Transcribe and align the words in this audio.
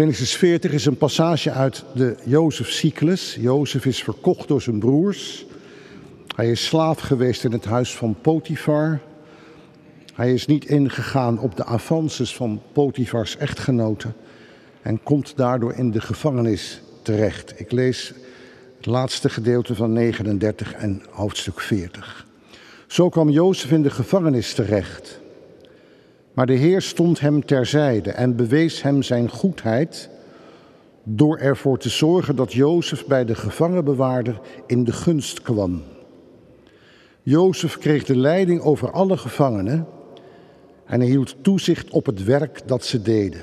Genesis 0.00 0.36
40 0.36 0.72
is 0.72 0.86
een 0.86 0.96
passage 0.96 1.50
uit 1.50 1.84
de 1.94 2.16
Jozef-cyclus. 2.24 3.36
Jozef 3.40 3.86
is 3.86 4.02
verkocht 4.02 4.48
door 4.48 4.62
zijn 4.62 4.78
broers. 4.78 5.46
Hij 6.36 6.50
is 6.50 6.64
slaaf 6.64 7.00
geweest 7.00 7.44
in 7.44 7.52
het 7.52 7.64
huis 7.64 7.94
van 7.94 8.16
Potifar. 8.20 9.00
Hij 10.14 10.32
is 10.32 10.46
niet 10.46 10.64
ingegaan 10.64 11.38
op 11.38 11.56
de 11.56 11.64
avances 11.64 12.34
van 12.34 12.62
Potifars 12.72 13.36
echtgenoten 13.36 14.14
en 14.82 15.02
komt 15.02 15.36
daardoor 15.36 15.72
in 15.72 15.90
de 15.90 16.00
gevangenis 16.00 16.82
terecht. 17.02 17.60
Ik 17.60 17.72
lees 17.72 18.12
het 18.76 18.86
laatste 18.86 19.28
gedeelte 19.28 19.74
van 19.74 19.92
39 19.92 20.72
en 20.72 21.02
hoofdstuk 21.10 21.60
40. 21.60 22.26
Zo 22.86 23.08
kwam 23.08 23.30
Jozef 23.30 23.70
in 23.70 23.82
de 23.82 23.90
gevangenis 23.90 24.54
terecht. 24.54 25.20
Maar 26.40 26.48
de 26.48 26.54
Heer 26.54 26.82
stond 26.82 27.20
hem 27.20 27.44
terzijde 27.44 28.10
en 28.10 28.36
bewees 28.36 28.82
hem 28.82 29.02
zijn 29.02 29.30
goedheid 29.30 30.10
door 31.02 31.38
ervoor 31.38 31.78
te 31.78 31.88
zorgen 31.88 32.36
dat 32.36 32.52
Jozef 32.52 33.06
bij 33.06 33.24
de 33.24 33.34
gevangenbewaarder 33.34 34.40
in 34.66 34.84
de 34.84 34.92
gunst 34.92 35.42
kwam. 35.42 35.82
Jozef 37.22 37.78
kreeg 37.78 38.04
de 38.04 38.16
leiding 38.16 38.60
over 38.60 38.90
alle 38.90 39.16
gevangenen 39.16 39.86
en 40.84 41.00
hij 41.00 41.08
hield 41.08 41.36
toezicht 41.42 41.90
op 41.90 42.06
het 42.06 42.24
werk 42.24 42.68
dat 42.68 42.84
ze 42.84 43.02
deden. 43.02 43.42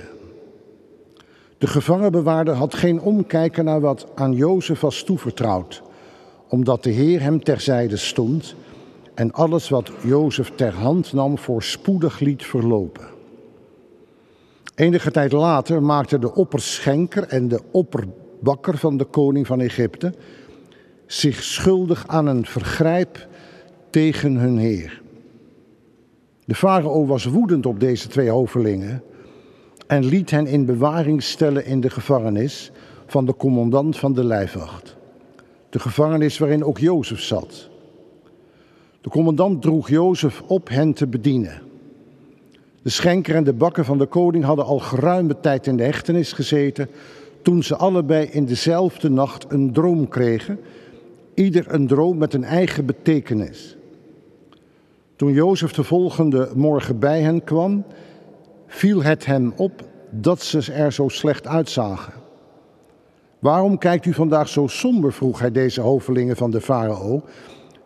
De 1.58 1.68
gevangenbewaarder 1.68 2.54
had 2.54 2.74
geen 2.76 3.02
omkijken 3.02 3.66
naar 3.66 3.82
wat 3.82 4.08
aan 4.16 4.34
Jozef 4.34 4.80
was 4.80 5.04
toevertrouwd, 5.04 5.82
omdat 6.48 6.84
de 6.84 6.92
Heer 6.92 7.22
hem 7.22 7.44
terzijde 7.44 7.98
stond 7.98 8.56
en 9.18 9.32
alles 9.32 9.70
wat 9.70 9.92
Jozef 10.04 10.52
ter 10.56 10.74
hand 10.74 11.14
nam 11.14 11.38
voorspoedig 11.38 12.20
liet 12.20 12.46
verlopen. 12.46 13.08
Enige 14.76 15.12
tijd 15.12 15.32
later 15.32 15.84
maakten 15.84 16.22
de 16.22 16.36
opperschenker 16.36 17.24
en 17.24 17.48
de 17.48 17.62
opperbakker 17.72 18.78
van 18.78 18.98
de 18.98 19.06
koning 19.06 19.48
van 19.48 19.62
Egypte 19.62 20.14
zich 21.06 21.44
schuldig 21.44 22.08
aan 22.08 22.26
een 22.28 22.46
vergrijp 22.46 23.28
tegen 23.90 24.36
hun 24.36 24.58
heer. 24.58 25.02
De 26.46 26.56
farao 26.56 27.06
was 27.06 27.26
woedend 27.26 27.66
op 27.66 27.80
deze 27.80 28.08
twee 28.08 28.30
hovelingen 28.30 29.04
en 29.88 30.06
liet 30.06 30.32
hen 30.32 30.48
in 30.48 30.66
bewaring 30.66 31.24
stellen 31.24 31.66
in 31.66 31.82
de 31.82 31.90
gevangenis 31.90 32.72
van 33.06 33.26
de 33.26 33.36
commandant 33.36 33.98
van 33.98 34.14
de 34.14 34.24
lijfwacht. 34.24 34.96
De 35.70 35.80
gevangenis 35.80 36.38
waarin 36.38 36.64
ook 36.64 36.78
Jozef 36.78 37.20
zat. 37.20 37.70
De 39.02 39.10
commandant 39.10 39.62
droeg 39.62 39.90
Jozef 39.90 40.42
op 40.48 40.70
hen 40.70 40.94
te 40.94 41.08
bedienen. 41.08 41.62
De 42.82 42.90
schenker 42.90 43.36
en 43.36 43.44
de 43.44 43.54
bakker 43.54 43.86
van 43.86 43.98
de 43.98 44.06
koning 44.06 44.44
hadden 44.44 44.66
al 44.66 44.80
geruime 44.80 45.40
tijd 45.40 45.68
in 45.68 45.78
de 45.78 45.84
hechtenis 45.84 46.34
gezeten 46.34 46.90
toen 47.42 47.64
ze 47.64 47.76
allebei 47.76 48.26
in 48.26 48.46
dezelfde 48.46 49.10
nacht 49.10 49.46
een 49.52 49.74
droom 49.74 50.08
kregen, 50.08 50.60
ieder 51.34 51.74
een 51.74 51.88
droom 51.88 52.18
met 52.18 52.34
een 52.34 52.44
eigen 52.44 52.86
betekenis. 52.86 53.78
Toen 55.16 55.32
Jozef 55.32 55.72
de 55.72 55.84
volgende 55.84 56.52
morgen 56.56 57.00
bij 57.00 57.22
hen 57.22 57.44
kwam, 57.44 57.84
viel 58.68 59.04
het 59.04 59.26
hem 59.26 59.54
op 59.56 59.84
dat 60.10 60.42
ze 60.42 60.72
er 60.72 60.94
zo 60.94 61.08
slecht 61.08 61.48
uitzagen. 61.48 62.14
Waarom 63.40 63.78
kijkt 63.78 64.06
u 64.06 64.14
vandaag 64.14 64.48
zo 64.48 64.68
somber? 64.68 65.14
vroeg 65.14 65.40
hij 65.40 65.52
deze 65.52 65.82
hovelingen 65.82 66.36
van 66.36 66.52
de 66.52 66.62
farao, 66.62 67.24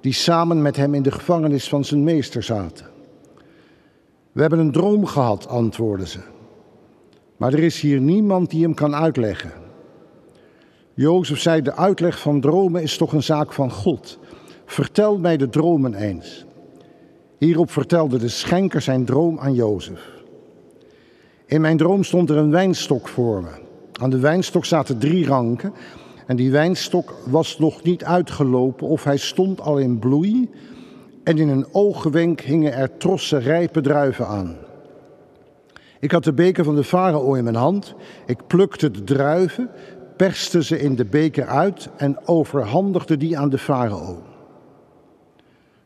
die 0.01 0.13
samen 0.13 0.61
met 0.61 0.75
hem 0.75 0.93
in 0.93 1.03
de 1.03 1.11
gevangenis 1.11 1.69
van 1.69 1.85
zijn 1.85 2.03
meester 2.03 2.43
zaten. 2.43 2.85
We 4.31 4.41
hebben 4.41 4.59
een 4.59 4.71
droom 4.71 5.05
gehad, 5.05 5.47
antwoordden 5.47 6.07
ze. 6.07 6.19
Maar 7.37 7.53
er 7.53 7.63
is 7.63 7.81
hier 7.81 7.99
niemand 7.99 8.49
die 8.49 8.63
hem 8.63 8.73
kan 8.73 8.95
uitleggen. 8.95 9.51
Jozef 10.93 11.39
zei: 11.39 11.61
De 11.61 11.75
uitleg 11.75 12.19
van 12.19 12.41
dromen 12.41 12.81
is 12.81 12.97
toch 12.97 13.13
een 13.13 13.23
zaak 13.23 13.53
van 13.53 13.71
God. 13.71 14.19
Vertel 14.65 15.17
mij 15.17 15.37
de 15.37 15.49
dromen 15.49 15.93
eens. 15.93 16.45
Hierop 17.37 17.71
vertelde 17.71 18.17
de 18.17 18.27
schenker 18.27 18.81
zijn 18.81 19.05
droom 19.05 19.39
aan 19.39 19.53
Jozef. 19.53 20.09
In 21.45 21.61
mijn 21.61 21.77
droom 21.77 22.03
stond 22.03 22.29
er 22.29 22.37
een 22.37 22.51
wijnstok 22.51 23.07
voor 23.07 23.41
me. 23.41 23.49
Aan 24.01 24.09
de 24.09 24.19
wijnstok 24.19 24.65
zaten 24.65 24.97
drie 24.97 25.25
ranken 25.25 25.73
en 26.31 26.37
die 26.37 26.51
wijnstok 26.51 27.13
was 27.25 27.59
nog 27.59 27.83
niet 27.83 28.03
uitgelopen 28.03 28.87
of 28.87 29.03
hij 29.03 29.17
stond 29.17 29.61
al 29.61 29.77
in 29.77 29.99
bloei 29.99 30.49
en 31.23 31.37
in 31.37 31.49
een 31.49 31.65
oogwenk 31.71 32.41
hingen 32.41 32.73
er 32.73 32.97
trossen 32.97 33.41
rijpe 33.41 33.81
druiven 33.81 34.27
aan. 34.27 34.55
Ik 35.99 36.11
had 36.11 36.23
de 36.23 36.33
beker 36.33 36.63
van 36.63 36.75
de 36.75 36.83
farao 36.83 37.33
in 37.33 37.43
mijn 37.43 37.55
hand, 37.55 37.95
ik 38.25 38.47
plukte 38.47 38.91
de 38.91 39.03
druiven, 39.03 39.69
perste 40.15 40.63
ze 40.63 40.79
in 40.79 40.95
de 40.95 41.05
beker 41.05 41.45
uit 41.45 41.89
en 41.97 42.27
overhandigde 42.27 43.17
die 43.17 43.37
aan 43.37 43.49
de 43.49 43.57
farao. 43.57 44.23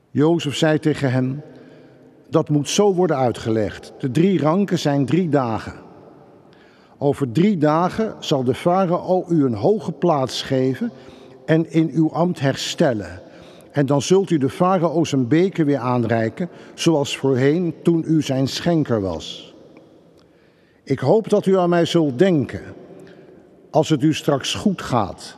Jozef 0.10 0.56
zei 0.56 0.80
tegen 0.80 1.12
hem, 1.12 1.42
dat 2.30 2.50
moet 2.50 2.70
zo 2.70 2.94
worden 2.94 3.18
uitgelegd. 3.18 3.94
De 4.00 4.12
drie 4.12 4.40
ranken 4.40 4.80
zijn 4.80 5.06
drie 5.06 5.30
dagen. 5.30 5.85
Over 6.98 7.32
drie 7.32 7.58
dagen 7.58 8.16
zal 8.20 8.44
de 8.44 8.54
farao 8.54 9.26
u 9.30 9.46
een 9.46 9.54
hoge 9.54 9.92
plaats 9.92 10.42
geven 10.42 10.92
en 11.46 11.72
in 11.72 11.90
uw 11.94 12.12
ambt 12.12 12.40
herstellen. 12.40 13.22
En 13.72 13.86
dan 13.86 14.02
zult 14.02 14.30
u 14.30 14.38
de 14.38 14.50
farao 14.50 15.04
zijn 15.04 15.28
beker 15.28 15.66
weer 15.66 15.78
aanreiken, 15.78 16.50
zoals 16.74 17.18
voorheen 17.18 17.74
toen 17.84 18.04
u 18.08 18.22
zijn 18.22 18.48
schenker 18.48 19.02
was. 19.02 19.56
Ik 20.84 21.00
hoop 21.00 21.30
dat 21.30 21.46
u 21.46 21.58
aan 21.58 21.70
mij 21.70 21.86
zult 21.86 22.20
denken, 22.20 22.62
als 23.72 23.90
het 23.90 24.04
u 24.04 24.14
straks 24.14 24.54
goed 24.54 24.82
gaat. 24.82 25.38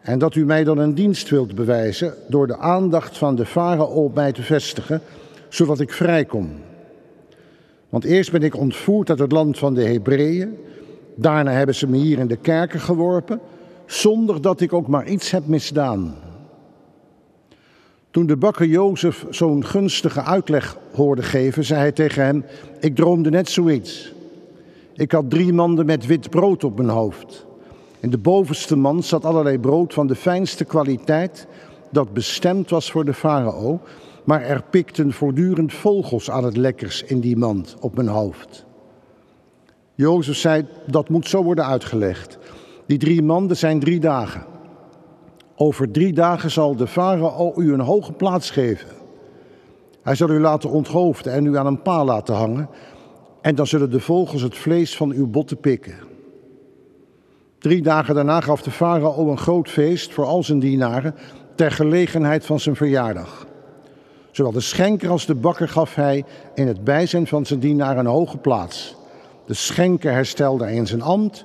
En 0.00 0.18
dat 0.18 0.34
u 0.34 0.44
mij 0.44 0.64
dan 0.64 0.78
een 0.78 0.94
dienst 0.94 1.28
wilt 1.28 1.54
bewijzen 1.54 2.14
door 2.28 2.46
de 2.46 2.58
aandacht 2.58 3.18
van 3.18 3.34
de 3.34 3.46
farao 3.46 3.84
op 3.84 4.14
mij 4.14 4.32
te 4.32 4.42
vestigen, 4.42 5.02
zodat 5.48 5.80
ik 5.80 5.92
vrijkom. 5.92 6.50
Want 7.90 8.04
eerst 8.04 8.32
ben 8.32 8.42
ik 8.42 8.56
ontvoerd 8.56 9.10
uit 9.10 9.18
het 9.18 9.32
land 9.32 9.58
van 9.58 9.74
de 9.74 9.84
Hebreeën, 9.84 10.56
daarna 11.14 11.50
hebben 11.50 11.74
ze 11.74 11.86
me 11.86 11.96
hier 11.96 12.18
in 12.18 12.26
de 12.26 12.36
kerken 12.36 12.80
geworpen, 12.80 13.40
zonder 13.86 14.42
dat 14.42 14.60
ik 14.60 14.72
ook 14.72 14.86
maar 14.86 15.08
iets 15.08 15.30
heb 15.30 15.46
misdaan. 15.46 16.14
Toen 18.10 18.26
de 18.26 18.36
bakker 18.36 18.66
Jozef 18.66 19.26
zo'n 19.30 19.64
gunstige 19.64 20.22
uitleg 20.22 20.76
hoorde 20.94 21.22
geven, 21.22 21.64
zei 21.64 21.80
hij 21.80 21.92
tegen 21.92 22.24
hem: 22.24 22.44
Ik 22.80 22.96
droomde 22.96 23.30
net 23.30 23.48
zoiets. 23.48 24.12
Ik 24.94 25.12
had 25.12 25.30
drie 25.30 25.52
manden 25.52 25.86
met 25.86 26.06
wit 26.06 26.30
brood 26.30 26.64
op 26.64 26.76
mijn 26.76 26.88
hoofd. 26.88 27.46
In 28.00 28.10
de 28.10 28.18
bovenste 28.18 28.76
mand 28.76 29.04
zat 29.04 29.24
allerlei 29.24 29.58
brood 29.58 29.94
van 29.94 30.06
de 30.06 30.14
fijnste 30.14 30.64
kwaliteit, 30.64 31.46
dat 31.90 32.12
bestemd 32.12 32.70
was 32.70 32.90
voor 32.90 33.04
de 33.04 33.14
farao, 33.14 33.80
maar 34.30 34.42
er 34.42 34.62
pikten 34.70 35.12
voortdurend 35.12 35.72
vogels 35.72 36.30
aan 36.30 36.44
het 36.44 36.56
lekkers 36.56 37.02
in 37.02 37.20
die 37.20 37.36
mand 37.36 37.76
op 37.80 37.96
mijn 37.96 38.08
hoofd. 38.08 38.64
Jozef 39.94 40.36
zei: 40.36 40.66
Dat 40.86 41.08
moet 41.08 41.28
zo 41.28 41.42
worden 41.42 41.66
uitgelegd. 41.66 42.38
Die 42.86 42.98
drie 42.98 43.22
manden 43.22 43.56
zijn 43.56 43.80
drie 43.80 44.00
dagen. 44.00 44.44
Over 45.56 45.90
drie 45.90 46.12
dagen 46.12 46.50
zal 46.50 46.76
de 46.76 46.86
farao 46.86 47.52
u 47.56 47.72
een 47.72 47.80
hoge 47.80 48.12
plaats 48.12 48.50
geven. 48.50 48.88
Hij 50.02 50.14
zal 50.14 50.30
u 50.30 50.40
laten 50.40 50.70
onthoofden 50.70 51.32
en 51.32 51.44
u 51.44 51.56
aan 51.56 51.66
een 51.66 51.82
paal 51.82 52.04
laten 52.04 52.34
hangen. 52.34 52.68
En 53.40 53.54
dan 53.54 53.66
zullen 53.66 53.90
de 53.90 54.00
vogels 54.00 54.42
het 54.42 54.56
vlees 54.56 54.96
van 54.96 55.10
uw 55.12 55.26
botten 55.26 55.58
pikken. 55.58 55.94
Drie 57.58 57.82
dagen 57.82 58.14
daarna 58.14 58.40
gaf 58.40 58.62
de 58.62 58.70
farao 58.70 59.30
een 59.30 59.38
groot 59.38 59.68
feest 59.68 60.12
voor 60.12 60.24
al 60.24 60.42
zijn 60.42 60.58
dienaren 60.58 61.14
ter 61.54 61.70
gelegenheid 61.70 62.46
van 62.46 62.60
zijn 62.60 62.76
verjaardag. 62.76 63.48
Zowel 64.30 64.52
de 64.52 64.60
schenker 64.60 65.10
als 65.10 65.26
de 65.26 65.34
bakker 65.34 65.68
gaf 65.68 65.94
hij 65.94 66.24
in 66.54 66.66
het 66.66 66.84
bijzijn 66.84 67.26
van 67.26 67.46
zijn 67.46 67.60
dienaren 67.60 67.98
een 67.98 68.12
hoge 68.12 68.36
plaats. 68.36 68.96
De 69.46 69.54
schenker 69.54 70.12
herstelde 70.12 70.64
hij 70.64 70.74
in 70.74 70.86
zijn 70.86 71.02
ambt, 71.02 71.44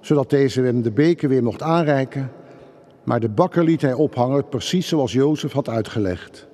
zodat 0.00 0.30
deze 0.30 0.60
hem 0.60 0.82
de 0.82 0.90
beker 0.90 1.28
weer 1.28 1.42
mocht 1.42 1.62
aanreiken 1.62 2.30
maar 3.08 3.20
de 3.20 3.28
bakker 3.28 3.64
liet 3.64 3.80
hij 3.80 3.92
ophangen, 3.92 4.48
precies 4.48 4.88
zoals 4.88 5.12
Jozef 5.12 5.52
had 5.52 5.68
uitgelegd. 5.68 6.46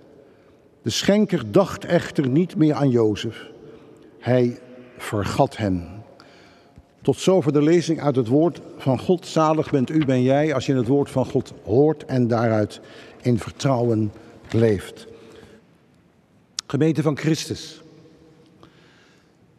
De 0.82 0.90
schenker 0.90 1.50
dacht 1.50 1.84
echter 1.84 2.28
niet 2.28 2.56
meer 2.56 2.75
aan 2.75 2.90
Jozef. 2.90 3.50
Hij 4.19 4.58
vergat 4.99 5.56
hem. 5.56 5.82
Tot 7.02 7.16
zover 7.16 7.52
de 7.52 7.62
lezing 7.62 8.00
uit 8.00 8.16
het 8.16 8.28
woord 8.28 8.60
van 8.76 8.99
God. 8.99 9.26
Zalig 9.26 9.70
bent 9.70 9.90
u, 9.90 10.04
ben 10.04 10.22
jij, 10.22 10.54
als 10.54 10.66
je 10.66 10.75
het 10.75 10.87
woord 10.87 11.10
van 11.10 11.26
God 11.26 11.52
hoort 11.64 12.04
en 12.04 12.28
daaruit 12.28 12.81
in 13.22 13.38
vertrouwen 13.38 14.12
leeft. 14.50 15.06
Gemeente 16.66 17.02
van 17.02 17.16
Christus. 17.16 17.82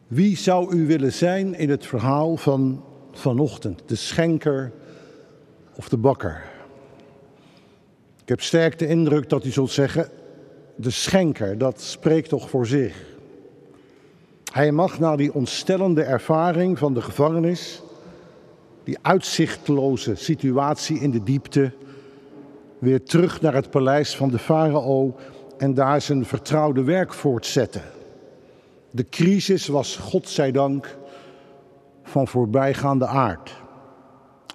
Wie 0.06 0.36
zou 0.36 0.76
u 0.76 0.86
willen 0.86 1.12
zijn 1.12 1.54
in 1.54 1.70
het 1.70 1.86
verhaal 1.86 2.36
van 2.36 2.84
vanochtend? 3.12 3.82
De 3.86 3.94
schenker 3.94 4.72
of 5.74 5.88
de 5.88 5.96
bakker? 5.96 6.44
Ik 8.22 8.28
heb 8.28 8.40
sterk 8.40 8.78
de 8.78 8.86
indruk 8.86 9.28
dat 9.28 9.44
u 9.44 9.50
zult 9.50 9.70
zeggen, 9.70 10.08
de 10.76 10.90
schenker, 10.90 11.58
dat 11.58 11.80
spreekt 11.80 12.28
toch 12.28 12.50
voor 12.50 12.66
zich. 12.66 13.04
Hij 14.52 14.72
mag 14.72 14.98
na 14.98 15.16
die 15.16 15.34
ontstellende 15.34 16.02
ervaring 16.02 16.78
van 16.78 16.94
de 16.94 17.02
gevangenis 17.02 17.82
die 18.84 18.98
uitzichtloze 19.02 20.14
situatie 20.14 21.00
in 21.00 21.10
de 21.10 21.22
diepte, 21.22 21.72
weer 22.78 23.02
terug 23.02 23.40
naar 23.40 23.54
het 23.54 23.70
paleis 23.70 24.16
van 24.16 24.30
de 24.30 24.38
farao 24.38 25.16
en 25.58 25.74
daar 25.74 26.00
zijn 26.00 26.24
vertrouwde 26.24 26.82
werk 26.82 27.14
voortzetten. 27.14 27.82
De 28.90 29.08
crisis 29.08 29.66
was, 29.66 29.96
godzijdank, 29.96 30.96
van 32.02 32.28
voorbijgaande 32.28 33.06
aard. 33.06 33.62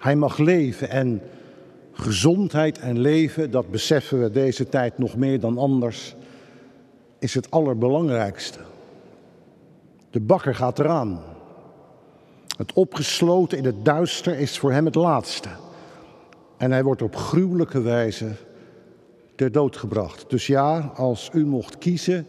Hij 0.00 0.16
mag 0.16 0.38
leven 0.38 0.90
en 0.90 1.22
gezondheid 1.92 2.78
en 2.78 2.98
leven, 2.98 3.50
dat 3.50 3.70
beseffen 3.70 4.22
we 4.22 4.30
deze 4.30 4.68
tijd 4.68 4.98
nog 4.98 5.16
meer 5.16 5.40
dan 5.40 5.58
anders, 5.58 6.14
is 7.18 7.34
het 7.34 7.50
allerbelangrijkste. 7.50 8.58
De 10.10 10.20
bakker 10.20 10.54
gaat 10.54 10.78
eraan. 10.78 11.22
Het 12.56 12.72
opgesloten 12.72 13.58
in 13.58 13.64
het 13.64 13.84
duister 13.84 14.38
is 14.38 14.58
voor 14.58 14.72
hem 14.72 14.84
het 14.84 14.94
laatste. 14.94 15.48
En 16.56 16.72
hij 16.72 16.82
wordt 16.82 17.02
op 17.02 17.16
gruwelijke 17.16 17.80
wijze 17.80 18.30
ter 19.34 19.52
dood 19.52 19.76
gebracht. 19.76 20.30
Dus 20.30 20.46
ja, 20.46 20.92
als 20.94 21.30
u 21.32 21.46
mocht 21.46 21.78
kiezen 21.78 22.26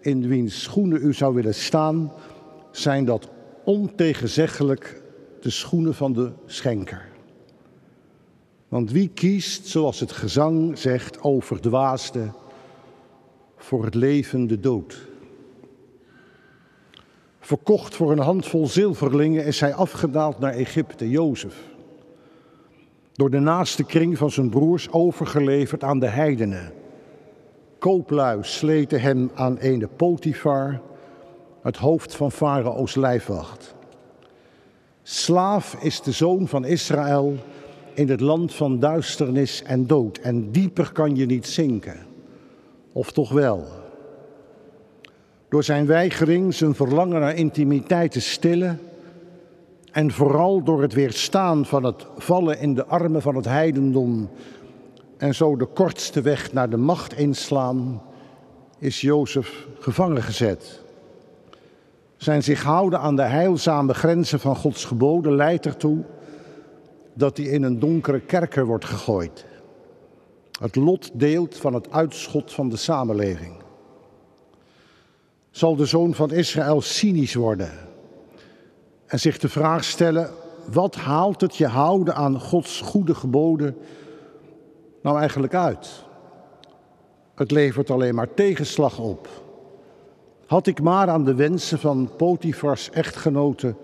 in 0.00 0.28
wiens 0.28 0.62
schoenen 0.62 1.02
u 1.02 1.14
zou 1.14 1.34
willen 1.34 1.54
staan, 1.54 2.12
zijn 2.70 3.04
dat 3.04 3.28
ontegenzeggelijk 3.64 5.02
de 5.40 5.50
schoenen 5.50 5.94
van 5.94 6.12
de 6.12 6.32
schenker. 6.46 7.08
Want 8.68 8.90
wie 8.90 9.08
kiest, 9.08 9.66
zoals 9.66 10.00
het 10.00 10.12
gezang 10.12 10.78
zegt, 10.78 11.22
overdwaasde 11.22 12.32
voor 13.56 13.84
het 13.84 13.94
leven 13.94 14.46
de 14.46 14.60
dood? 14.60 15.06
Verkocht 17.40 17.94
voor 17.94 18.12
een 18.12 18.18
handvol 18.18 18.66
zilverlingen 18.66 19.44
is 19.44 19.60
hij 19.60 19.74
afgedaald 19.74 20.38
naar 20.38 20.52
Egypte, 20.52 21.10
Jozef. 21.10 21.54
Door 23.18 23.30
de 23.30 23.38
naaste 23.38 23.84
kring 23.84 24.18
van 24.18 24.30
zijn 24.30 24.48
broers 24.48 24.92
overgeleverd 24.92 25.84
aan 25.84 25.98
de 25.98 26.06
heidenen. 26.06 26.72
Kooplui 27.78 28.38
sleten 28.42 29.00
hem 29.00 29.30
aan 29.34 29.56
ene 29.56 29.88
Potifar, 29.88 30.80
het 31.62 31.76
hoofd 31.76 32.14
van 32.14 32.32
Farao's 32.32 32.94
lijfwacht. 32.94 33.74
Slaaf 35.02 35.74
is 35.80 36.00
de 36.00 36.12
zoon 36.12 36.48
van 36.48 36.64
Israël 36.64 37.36
in 37.94 38.08
het 38.08 38.20
land 38.20 38.54
van 38.54 38.78
duisternis 38.78 39.62
en 39.62 39.86
dood. 39.86 40.18
En 40.18 40.50
dieper 40.50 40.92
kan 40.92 41.16
je 41.16 41.26
niet 41.26 41.46
zinken. 41.46 42.06
Of 42.92 43.12
toch 43.12 43.30
wel? 43.30 43.66
Door 45.48 45.64
zijn 45.64 45.86
weigering 45.86 46.54
zijn 46.54 46.74
verlangen 46.74 47.20
naar 47.20 47.34
intimiteit 47.34 48.12
te 48.12 48.20
stillen. 48.20 48.80
En 49.92 50.10
vooral 50.10 50.62
door 50.62 50.82
het 50.82 50.92
weerstaan 50.92 51.66
van 51.66 51.84
het 51.84 52.06
vallen 52.16 52.58
in 52.58 52.74
de 52.74 52.86
armen 52.86 53.22
van 53.22 53.36
het 53.36 53.44
heidendom. 53.44 54.30
En 55.16 55.34
zo 55.34 55.56
de 55.56 55.66
kortste 55.66 56.20
weg 56.20 56.52
naar 56.52 56.70
de 56.70 56.76
macht 56.76 57.16
inslaan, 57.16 58.02
is 58.78 59.00
Jozef 59.00 59.66
gevangen 59.78 60.22
gezet. 60.22 60.82
Zijn 62.16 62.42
zich 62.42 62.62
houden 62.62 63.00
aan 63.00 63.16
de 63.16 63.22
heilzame 63.22 63.94
grenzen 63.94 64.40
van 64.40 64.56
Gods 64.56 64.84
geboden 64.84 65.34
leidt 65.34 65.66
ertoe 65.66 66.04
dat 67.14 67.36
hij 67.36 67.46
in 67.46 67.62
een 67.62 67.78
donkere 67.78 68.20
kerker 68.20 68.66
wordt 68.66 68.84
gegooid. 68.84 69.46
Het 70.60 70.76
lot 70.76 71.10
deelt 71.14 71.56
van 71.56 71.74
het 71.74 71.90
uitschot 71.90 72.52
van 72.52 72.68
de 72.68 72.76
samenleving. 72.76 73.56
Zal 75.50 75.76
de 75.76 75.86
zoon 75.86 76.14
van 76.14 76.30
Israël 76.32 76.80
cynisch 76.80 77.34
worden 77.34 77.87
en 79.08 79.20
zich 79.20 79.38
de 79.38 79.48
vraag 79.48 79.84
stellen: 79.84 80.30
wat 80.72 80.94
haalt 80.94 81.40
het 81.40 81.56
je 81.56 81.66
houden 81.66 82.14
aan 82.14 82.40
Gods 82.40 82.80
goede 82.80 83.14
geboden 83.14 83.76
nou 85.02 85.18
eigenlijk 85.18 85.54
uit? 85.54 86.06
Het 87.34 87.50
levert 87.50 87.90
alleen 87.90 88.14
maar 88.14 88.34
tegenslag 88.34 88.98
op. 88.98 89.28
Had 90.46 90.66
ik 90.66 90.80
maar 90.80 91.08
aan 91.08 91.24
de 91.24 91.34
wensen 91.34 91.78
van 91.78 92.10
Potifars 92.16 92.90
echtgenoten 92.90 93.76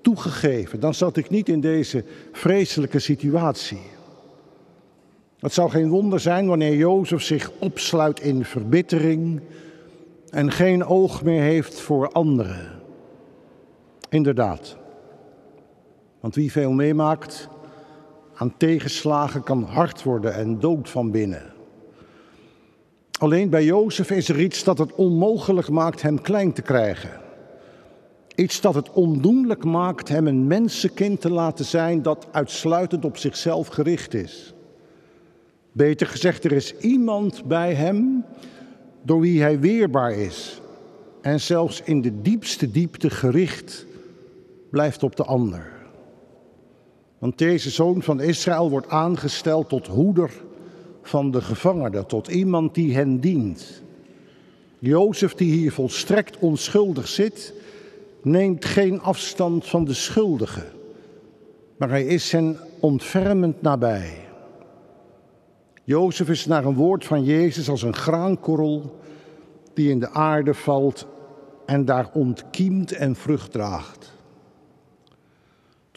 toegegeven, 0.00 0.80
dan 0.80 0.94
zat 0.94 1.16
ik 1.16 1.30
niet 1.30 1.48
in 1.48 1.60
deze 1.60 2.04
vreselijke 2.32 2.98
situatie. 2.98 3.82
Het 5.38 5.52
zou 5.52 5.70
geen 5.70 5.88
wonder 5.88 6.20
zijn 6.20 6.46
wanneer 6.46 6.76
Jozef 6.76 7.22
zich 7.22 7.50
opsluit 7.58 8.20
in 8.20 8.44
verbittering 8.44 9.40
en 10.30 10.50
geen 10.50 10.84
oog 10.84 11.22
meer 11.22 11.42
heeft 11.42 11.80
voor 11.80 12.12
anderen. 12.12 12.77
Inderdaad. 14.08 14.76
Want 16.20 16.34
wie 16.34 16.52
veel 16.52 16.72
meemaakt 16.72 17.48
aan 18.34 18.56
tegenslagen 18.56 19.42
kan 19.42 19.62
hard 19.62 20.02
worden 20.02 20.34
en 20.34 20.60
dood 20.60 20.88
van 20.90 21.10
binnen. 21.10 21.42
Alleen 23.18 23.50
bij 23.50 23.64
Jozef 23.64 24.10
is 24.10 24.28
er 24.28 24.40
iets 24.40 24.64
dat 24.64 24.78
het 24.78 24.94
onmogelijk 24.94 25.70
maakt 25.70 26.02
hem 26.02 26.20
klein 26.20 26.52
te 26.52 26.62
krijgen. 26.62 27.10
Iets 28.34 28.60
dat 28.60 28.74
het 28.74 28.90
ondoenlijk 28.90 29.64
maakt 29.64 30.08
hem 30.08 30.26
een 30.26 30.46
mensenkind 30.46 31.20
te 31.20 31.30
laten 31.30 31.64
zijn 31.64 32.02
dat 32.02 32.26
uitsluitend 32.30 33.04
op 33.04 33.16
zichzelf 33.16 33.66
gericht 33.68 34.14
is. 34.14 34.54
Beter 35.72 36.06
gezegd, 36.06 36.44
er 36.44 36.52
is 36.52 36.76
iemand 36.76 37.44
bij 37.44 37.74
hem 37.74 38.24
door 39.02 39.20
wie 39.20 39.42
hij 39.42 39.60
weerbaar 39.60 40.12
is 40.12 40.60
en 41.20 41.40
zelfs 41.40 41.82
in 41.84 42.00
de 42.00 42.22
diepste 42.22 42.70
diepte 42.70 43.10
gericht 43.10 43.86
blijft 44.70 45.02
op 45.02 45.16
de 45.16 45.24
ander. 45.24 45.72
Want 47.18 47.38
deze 47.38 47.70
zoon 47.70 48.02
van 48.02 48.20
Israël 48.20 48.70
wordt 48.70 48.88
aangesteld 48.88 49.68
tot 49.68 49.86
hoeder 49.86 50.30
van 51.02 51.30
de 51.30 51.40
gevangenen, 51.40 52.06
tot 52.06 52.28
iemand 52.28 52.74
die 52.74 52.94
hen 52.94 53.20
dient. 53.20 53.82
Jozef, 54.78 55.34
die 55.34 55.52
hier 55.52 55.72
volstrekt 55.72 56.38
onschuldig 56.38 57.08
zit, 57.08 57.54
neemt 58.22 58.64
geen 58.64 59.00
afstand 59.00 59.66
van 59.66 59.84
de 59.84 59.94
schuldige, 59.94 60.64
maar 61.76 61.88
hij 61.88 62.04
is 62.04 62.32
hen 62.32 62.58
ontfermend 62.80 63.62
nabij. 63.62 64.26
Jozef 65.84 66.28
is 66.28 66.46
naar 66.46 66.64
een 66.64 66.74
woord 66.74 67.04
van 67.04 67.24
Jezus 67.24 67.68
als 67.68 67.82
een 67.82 67.94
graankorrel 67.94 68.98
die 69.74 69.90
in 69.90 70.00
de 70.00 70.10
aarde 70.10 70.54
valt 70.54 71.06
en 71.66 71.84
daar 71.84 72.10
ontkiemt 72.12 72.92
en 72.92 73.14
vrucht 73.16 73.52
draagt. 73.52 74.17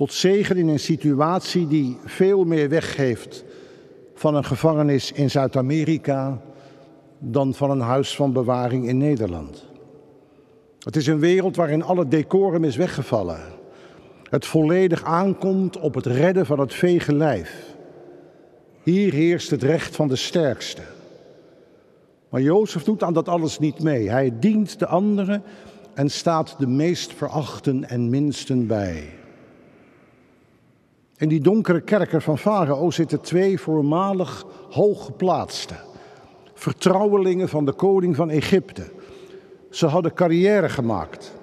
Tot 0.02 0.14
zegen 0.14 0.58
in 0.58 0.68
een 0.68 0.80
situatie 0.80 1.68
die 1.68 1.98
veel 2.06 2.44
meer 2.44 2.70
weggeeft 2.70 3.44
van 4.16 4.36
een 4.36 4.44
gevangenis 4.44 5.12
in 5.12 5.30
Zuid-Amerika 5.30 6.42
dan 7.20 7.54
van 7.54 7.72
een 7.72 7.80
huis 7.80 8.16
van 8.16 8.34
bewaring 8.34 8.88
in 8.88 8.98
Nederland. 8.98 9.66
Het 10.80 10.96
is 10.96 11.08
een 11.08 11.20
wereld 11.20 11.56
waarin 11.56 11.84
alle 11.84 12.08
decorum 12.08 12.64
is 12.64 12.76
weggevallen. 12.76 13.40
Het 14.30 14.46
volledig 14.46 15.04
aankomt 15.04 15.80
op 15.80 15.94
het 15.94 16.06
redden 16.06 16.46
van 16.46 16.60
het 16.60 16.74
vege 16.74 17.14
lijf. 17.14 17.76
Hier 18.84 19.14
heerst 19.14 19.50
het 19.50 19.64
recht 19.64 19.96
van 19.96 20.08
de 20.08 20.16
sterkste. 20.16 20.82
Maar 22.30 22.42
Jozef 22.42 22.84
doet 22.84 23.04
aan 23.04 23.14
dat 23.14 23.28
alles 23.28 23.60
niet 23.60 23.84
mee. 23.84 24.10
Hij 24.10 24.34
dient 24.40 24.80
de 24.80 24.88
anderen 24.88 25.44
en 25.94 26.10
staat 26.10 26.56
de 26.60 26.68
meest 26.68 27.14
verachten 27.14 27.90
en 27.90 28.10
minsten 28.10 28.68
bij. 28.68 29.20
In 31.22 31.30
die 31.30 31.42
donkere 31.42 31.82
kerker 31.82 32.22
van 32.22 32.38
Farao 32.38 32.92
zitten 32.92 33.22
twee 33.22 33.60
voormalig 33.60 34.46
hooggeplaatsten, 34.70 35.78
vertrouwelingen 36.54 37.50
van 37.50 37.66
de 37.66 37.72
koning 37.72 38.16
van 38.16 38.30
Egypte. 38.30 38.84
Ze 39.70 39.86
hadden 39.86 40.14
carrière 40.14 40.70
gemaakt 40.70 41.34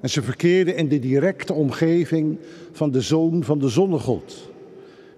en 0.00 0.10
ze 0.10 0.22
verkeerden 0.22 0.76
in 0.76 0.88
de 0.88 0.98
directe 0.98 1.52
omgeving 1.52 2.38
van 2.72 2.90
de 2.90 3.00
zoon 3.00 3.44
van 3.44 3.58
de 3.58 3.68
zonnegod. 3.68 4.50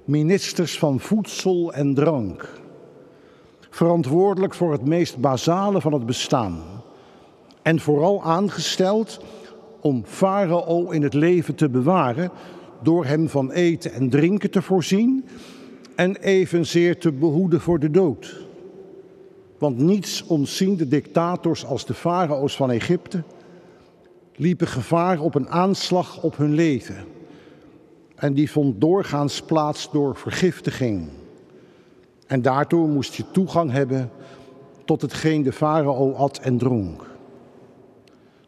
Ministers 0.04 0.78
van 0.78 1.00
voedsel 1.00 1.72
en 1.72 1.94
drank. 1.94 2.48
Verantwoordelijk 3.70 4.54
voor 4.54 4.72
het 4.72 4.84
meest 4.84 5.18
basale 5.18 5.80
van 5.80 5.92
het 5.92 6.06
bestaan. 6.06 6.62
En 7.62 7.80
vooral 7.80 8.22
aangesteld 8.22 9.20
om 9.80 10.02
Farao 10.04 10.90
in 10.90 11.02
het 11.02 11.14
leven 11.14 11.54
te 11.54 11.68
bewaren 11.68 12.30
door 12.82 13.04
hem 13.04 13.28
van 13.28 13.50
eten 13.50 13.92
en 13.92 14.10
drinken 14.10 14.50
te 14.50 14.62
voorzien 14.62 15.24
en 15.94 16.16
evenzeer 16.16 16.98
te 16.98 17.12
behoeden 17.12 17.60
voor 17.60 17.78
de 17.78 17.90
dood. 17.90 18.46
Want 19.58 19.78
niets 19.78 20.24
ontzien 20.26 20.76
de 20.76 20.88
dictators 20.88 21.64
als 21.64 21.86
de 21.86 21.94
farao's 21.94 22.56
van 22.56 22.70
Egypte 22.70 23.22
liepen 24.36 24.66
gevaar 24.66 25.20
op 25.20 25.34
een 25.34 25.48
aanslag 25.48 26.22
op 26.22 26.36
hun 26.36 26.54
leven. 26.54 26.96
En 28.14 28.34
die 28.34 28.50
vond 28.50 28.80
doorgaans 28.80 29.42
plaats 29.42 29.90
door 29.92 30.16
vergiftiging. 30.16 31.08
En 32.26 32.42
daartoe 32.42 32.88
moest 32.88 33.14
je 33.14 33.24
toegang 33.32 33.70
hebben 33.70 34.10
tot 34.84 35.02
hetgeen 35.02 35.42
de 35.42 35.52
farao 35.52 36.12
at 36.12 36.38
en 36.38 36.58
dronk. 36.58 37.06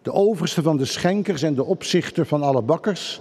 De 0.03 0.13
overste 0.13 0.63
van 0.63 0.77
de 0.77 0.85
schenkers 0.85 1.43
en 1.43 1.55
de 1.55 1.65
opzichter 1.65 2.27
van 2.27 2.43
alle 2.43 2.63
bakkers 2.63 3.21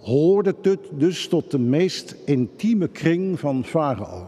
hoorde 0.00 0.54
het 0.62 0.80
dus 0.92 1.28
tot 1.28 1.50
de 1.50 1.58
meest 1.58 2.16
intieme 2.24 2.88
kring 2.88 3.40
van 3.40 3.64
Farao. 3.64 4.26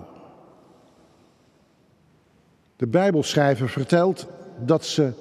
De 2.77 2.87
Bijbelschrijver 2.87 3.69
vertelt 3.69 4.27
dat 4.65 4.85
ze 4.85 5.13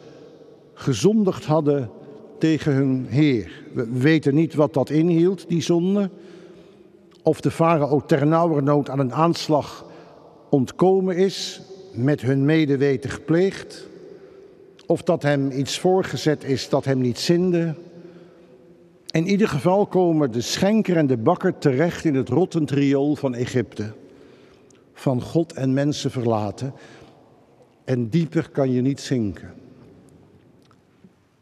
gezondigd 0.73 1.45
hadden 1.45 1.89
tegen 2.37 2.73
hun 2.73 3.05
Heer. 3.09 3.63
We 3.73 3.89
weten 3.91 4.35
niet 4.35 4.53
wat 4.53 4.73
dat 4.73 4.89
inhield, 4.89 5.45
die 5.47 5.61
zonde. 5.61 6.09
Of 7.23 7.41
de 7.41 7.51
farao 7.51 8.01
ternauwernood 8.05 8.89
aan 8.89 8.99
een 8.99 9.13
aanslag 9.13 9.85
ontkomen 10.49 11.15
is, 11.15 11.61
met 11.93 12.21
hun 12.21 12.45
medeweten 12.45 13.09
gepleegd. 13.09 13.87
Of 14.85 15.03
dat 15.03 15.23
hem 15.23 15.51
iets 15.51 15.79
voorgezet 15.79 16.43
is 16.43 16.69
dat 16.69 16.85
hem 16.85 17.01
niet 17.01 17.19
zinde. 17.19 17.75
In 19.11 19.27
ieder 19.27 19.47
geval 19.47 19.87
komen 19.87 20.31
de 20.31 20.41
schenker 20.41 20.97
en 20.97 21.07
de 21.07 21.17
bakker 21.17 21.57
terecht 21.57 22.05
in 22.05 22.15
het 22.15 22.29
rottend 22.29 22.71
riool 22.71 23.15
van 23.15 23.35
Egypte. 23.35 23.93
Van 24.93 25.21
God 25.21 25.53
en 25.53 25.73
mensen 25.73 26.11
verlaten. 26.11 26.73
En 27.85 28.09
dieper 28.09 28.49
kan 28.49 28.71
je 28.71 28.81
niet 28.81 28.99
zinken. 28.99 29.53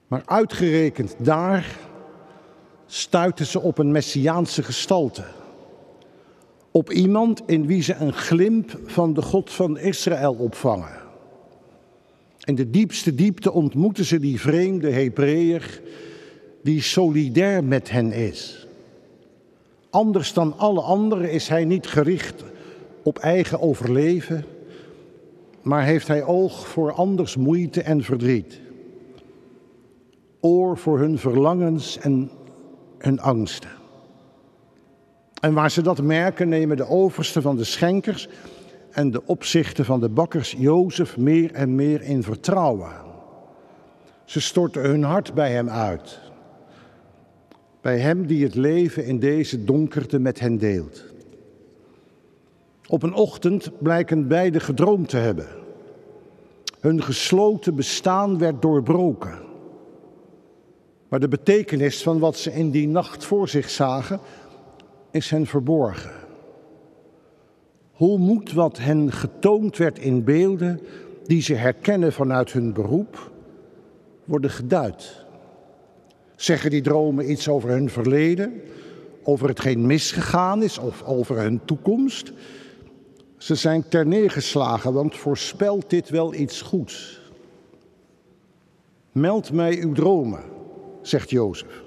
Maar 0.07 0.21
uitgerekend 0.25 1.15
daar 1.17 1.77
stuiten 2.86 3.45
ze 3.45 3.59
op 3.59 3.77
een 3.77 3.91
messiaanse 3.91 4.63
gestalte. 4.63 5.24
Op 6.71 6.91
iemand 6.91 7.41
in 7.45 7.65
wie 7.65 7.81
ze 7.81 7.95
een 7.95 8.13
glimp 8.13 8.79
van 8.86 9.13
de 9.13 9.21
God 9.21 9.51
van 9.51 9.77
Israël 9.77 10.33
opvangen. 10.33 10.95
In 12.43 12.55
de 12.55 12.69
diepste 12.69 13.15
diepte 13.15 13.51
ontmoeten 13.51 14.05
ze 14.05 14.19
die 14.19 14.39
vreemde 14.39 14.89
Hebreeër 14.91 15.81
die 16.62 16.82
solidair 16.82 17.64
met 17.64 17.90
hen 17.90 18.12
is. 18.12 18.68
Anders 19.90 20.34
dan 20.34 20.58
alle 20.58 20.82
anderen 20.82 21.32
is 21.32 21.48
hij 21.48 21.66
niet 21.66 21.88
gericht 21.88 22.44
op 23.04 23.18
eigen 23.18 23.62
overleven, 23.62 24.46
maar 25.62 25.84
heeft 25.84 26.08
hij 26.08 26.24
oog 26.24 26.68
voor 26.68 26.92
anders 26.92 27.36
moeite 27.36 27.82
en 27.82 28.04
verdriet. 28.04 28.60
Oor 30.40 30.78
voor 30.78 31.00
hun 31.00 31.18
verlangens 31.18 31.98
en 31.98 32.32
hun 32.98 33.20
angsten. 33.20 33.70
En 35.42 35.54
waar 35.54 35.72
ze 35.72 35.82
dat 35.82 36.02
merken, 36.02 36.50
nemen 36.50 36.78
de 36.78 36.88
oversten 36.88 37.42
van 37.42 37.56
de 37.56 37.64
schenkers 37.64 38.28
en 38.92 39.12
de 39.12 39.26
opzichten 39.26 39.86
van 39.86 40.00
de 40.00 40.10
bakkers 40.10 40.56
Jozef 40.58 41.18
meer 41.18 41.54
en 41.54 41.76
meer 41.76 42.02
in 42.02 42.24
vertrouwen. 42.24 42.92
Ze 44.26 44.42
storten 44.42 44.82
hun 44.82 45.04
hart 45.04 45.34
bij 45.34 45.52
hem 45.52 45.70
uit. 45.70 46.20
Bij 47.88 48.00
hem 48.00 48.25
die 48.25 48.44
het 48.44 48.56
leven 48.56 49.06
in 49.06 49.20
deze 49.20 49.63
donkerte 49.63 50.20
met 50.20 50.39
hen 50.39 50.58
deelt. 50.58 51.03
Op 52.88 53.03
een 53.03 53.13
ochtend 53.13 53.72
blijken 53.79 54.27
beide 54.27 54.60
gedroomd 54.60 55.10
te 55.10 55.17
hebben. 55.17 55.48
Hun 56.79 57.03
gesloten 57.03 57.75
bestaan 57.75 58.38
werd 58.38 58.62
doorbroken. 58.62 59.39
Maar 61.08 61.20
de 61.20 61.27
betekenis 61.27 62.03
van 62.03 62.20
wat 62.20 62.38
ze 62.38 62.53
in 62.53 62.72
die 62.72 62.88
nacht 62.88 63.25
voor 63.25 63.50
zich 63.50 63.70
zagen, 63.70 64.20
is 65.12 65.29
hen 65.29 65.46
verborgen. 65.46 66.13
Hoe 67.91 68.17
moet 68.17 68.53
wat 68.53 68.77
hen 68.77 69.12
getoond 69.12 69.77
werd 69.77 70.00
in 70.00 70.24
beelden 70.24 70.79
die 71.24 71.41
ze 71.41 71.53
herkennen 71.53 72.13
vanuit 72.13 72.51
hun 72.51 72.74
beroep, 72.74 73.32
worden 74.24 74.50
geduid? 74.50 75.25
Zeggen 76.38 76.70
die 76.70 76.82
dromen 76.82 77.32
iets 77.32 77.48
over 77.48 77.70
hun 77.70 77.89
verleden, 77.89 78.62
over 79.24 79.48
hetgeen 79.48 79.86
misgegaan 79.86 80.63
is 80.63 80.77
of 80.77 81.03
over 81.03 81.38
hun 81.38 81.60
toekomst? 81.65 82.32
Ze 83.38 83.56
zijn 83.56 83.88
terneergeslagen, 83.89 84.94
want 84.94 85.15
voorspelt 85.15 85.89
dit 85.89 86.10
wel 86.10 86.34
iets 86.34 86.62
goeds? 86.62 87.22
Meld 89.12 89.51
mij 89.51 89.82
uw 89.82 89.94
dromen, 89.94 90.44
zegt 91.01 91.29
Jozef. 91.29 91.84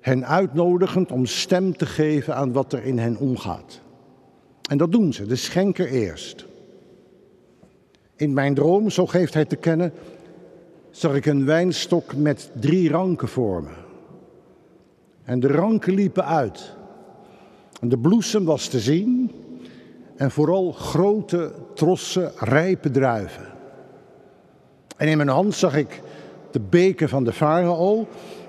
Hen 0.00 0.26
uitnodigend 0.26 1.12
om 1.12 1.26
stem 1.26 1.76
te 1.76 1.86
geven 1.86 2.34
aan 2.34 2.52
wat 2.52 2.72
er 2.72 2.84
in 2.84 2.98
hen 2.98 3.16
omgaat. 3.16 3.80
En 4.70 4.78
dat 4.78 4.92
doen 4.92 5.12
ze, 5.12 5.26
de 5.26 5.36
schenker 5.36 5.88
eerst. 5.88 6.46
In 8.16 8.32
mijn 8.32 8.54
droom, 8.54 8.90
zo 8.90 9.06
geeft 9.06 9.34
hij 9.34 9.44
te 9.44 9.56
kennen, 9.56 9.92
zag 10.96 11.14
ik 11.14 11.26
een 11.26 11.44
wijnstok 11.44 12.14
met 12.14 12.50
drie 12.60 12.90
ranken 12.90 13.28
vormen. 13.28 13.74
En 15.24 15.40
de 15.40 15.46
ranken 15.46 15.94
liepen 15.94 16.24
uit. 16.24 16.74
En 17.80 17.88
de 17.88 17.98
bloesem 17.98 18.44
was 18.44 18.68
te 18.68 18.80
zien 18.80 19.32
en 20.16 20.30
vooral 20.30 20.72
grote, 20.72 21.52
trossen, 21.74 22.32
rijpe 22.36 22.90
druiven. 22.90 23.46
En 24.96 25.08
in 25.08 25.16
mijn 25.16 25.28
hand 25.28 25.54
zag 25.54 25.76
ik 25.76 26.02
de 26.50 26.60
beker 26.60 27.08
van 27.08 27.24
de 27.24 27.32
farao 27.32 28.08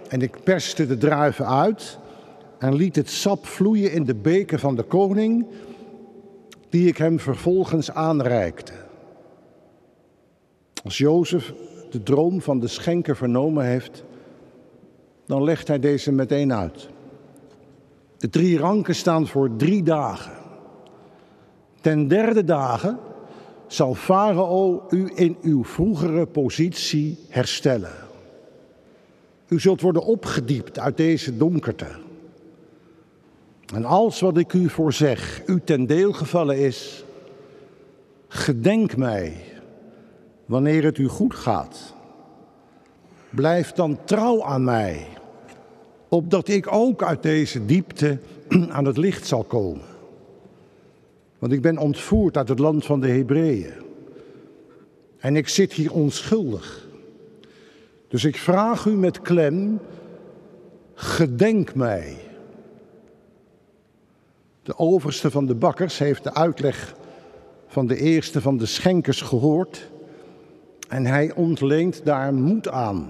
en 0.10 0.22
ik 0.22 0.44
perste 0.44 0.88
de 0.88 0.98
druiven 0.98 1.48
uit 1.48 1.98
en 2.60 2.76
liet 2.76 2.96
het 2.96 3.10
sap 3.10 3.46
vloeien 3.46 3.92
in 3.92 4.04
de 4.04 4.16
beker 4.16 4.60
van 4.60 4.76
de 4.76 4.84
koning, 4.84 5.46
die 6.70 6.88
ik 6.88 6.98
hem 6.98 7.20
vervolgens 7.20 7.92
aanreikte. 7.92 8.74
Als 10.84 10.98
Jozef 10.98 11.54
de 11.98 12.04
droom 12.04 12.42
van 12.42 12.60
de 12.60 12.68
schenker 12.68 13.16
vernomen 13.16 13.66
heeft, 13.66 14.04
dan 15.26 15.44
legt 15.44 15.68
hij 15.68 15.80
deze 15.80 16.12
meteen 16.12 16.54
uit. 16.54 16.90
De 18.18 18.30
drie 18.30 18.58
ranken 18.58 18.96
staan 18.96 19.28
voor 19.28 19.56
drie 19.56 19.84
dagen. 19.84 20.32
Ten 21.82 22.08
derde 22.08 22.44
dagen 22.44 23.00
zal 23.68 23.96
Farao 23.96 24.86
u 24.90 25.12
in 25.16 25.38
uw 25.42 25.64
vroegere 25.64 26.26
positie 26.26 27.20
herstellen. 27.30 27.94
U 29.48 29.60
zult 29.60 29.82
worden 29.82 30.04
opgediept 30.04 30.80
uit 30.80 30.98
deze 30.98 31.38
donkerte. 31.38 31.88
En 33.74 33.86
als 33.86 34.20
wat 34.20 34.38
ik 34.38 34.54
u 34.54 34.70
voorzeg 34.70 35.42
u 35.46 35.62
ten 35.64 35.86
deel 35.86 36.14
gevallen 36.14 36.58
is, 36.58 37.04
gedenk 38.28 38.98
mij 38.98 39.56
wanneer 40.48 40.84
het 40.84 40.98
u 40.98 41.08
goed 41.08 41.36
gaat. 41.36 41.94
Blijf 43.30 43.72
dan 43.72 44.00
trouw 44.04 44.44
aan 44.44 44.64
mij, 44.64 45.08
opdat 46.08 46.48
ik 46.48 46.72
ook 46.72 47.04
uit 47.04 47.24
deze 47.24 47.66
diepte 47.66 48.20
aan 48.70 48.86
het 48.86 48.98
licht 48.98 49.28
zal 49.28 49.44
komen. 49.44 49.86
Want 51.40 51.52
ik 51.52 51.62
ben 51.62 51.78
ontvoerd 51.78 52.38
uit 52.38 52.50
het 52.50 52.60
land 52.60 52.86
van 52.86 53.00
de 53.00 53.08
Hebreeën. 53.08 53.74
En 55.18 55.36
ik 55.36 55.48
zit 55.48 55.74
hier 55.74 55.94
onschuldig. 55.94 56.88
Dus 58.08 58.24
ik 58.24 58.38
vraag 58.38 58.86
u 58.86 58.92
met 58.92 59.22
klem, 59.22 59.80
gedenk 60.94 61.76
mij. 61.76 62.18
De 64.64 64.78
overste 64.78 65.32
van 65.32 65.46
de 65.46 65.56
bakkers 65.56 65.98
heeft 65.98 66.24
de 66.24 66.34
uitleg 66.34 66.96
van 67.68 67.88
de 67.88 67.98
eerste 67.98 68.42
van 68.42 68.58
de 68.58 68.66
schenkers 68.66 69.22
gehoord 69.22 69.90
en 70.88 71.06
hij 71.06 71.34
ontleent 71.36 72.06
daar 72.06 72.34
moed 72.34 72.70
aan. 72.70 73.08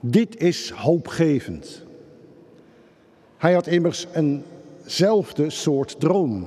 Dit 0.00 0.36
is 0.36 0.70
hoopgevend. 0.70 1.84
Hij 3.36 3.52
had 3.52 3.66
immers 3.66 4.06
eenzelfde 4.12 5.50
soort 5.50 6.00
droom. 6.00 6.46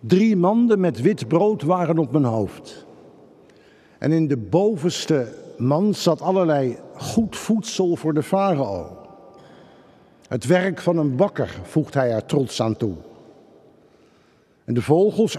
Drie 0.00 0.36
manden 0.36 0.80
met 0.80 1.00
wit 1.00 1.28
brood 1.28 1.62
waren 1.62 1.98
op 1.98 2.12
mijn 2.12 2.24
hoofd. 2.24 2.86
En 3.98 4.12
in 4.12 4.28
de 4.28 4.36
bovenste 4.36 5.34
mand 5.58 5.96
zat 5.96 6.20
allerlei 6.20 6.78
goed 6.96 7.36
voedsel 7.36 7.96
voor 7.96 8.14
de 8.14 8.22
farao. 8.22 8.98
Het 10.28 10.46
werk 10.46 10.80
van 10.80 10.96
een 10.96 11.16
bakker, 11.16 11.60
voegt 11.62 11.94
hij 11.94 12.10
er 12.10 12.26
trots 12.26 12.62
aan 12.62 12.76
toe. 12.76 12.94
En 14.64 14.74
de 14.74 14.82
vogels 14.82 15.38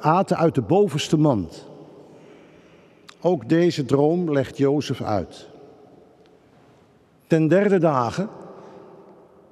aten 0.00 0.36
uit 0.36 0.54
de 0.54 0.62
bovenste 0.62 1.16
mand. 1.16 1.72
Ook 3.26 3.48
deze 3.48 3.84
droom 3.84 4.32
legt 4.32 4.56
Jozef 4.56 5.02
uit. 5.02 5.48
Ten 7.26 7.48
derde 7.48 7.78
dagen, 7.78 8.28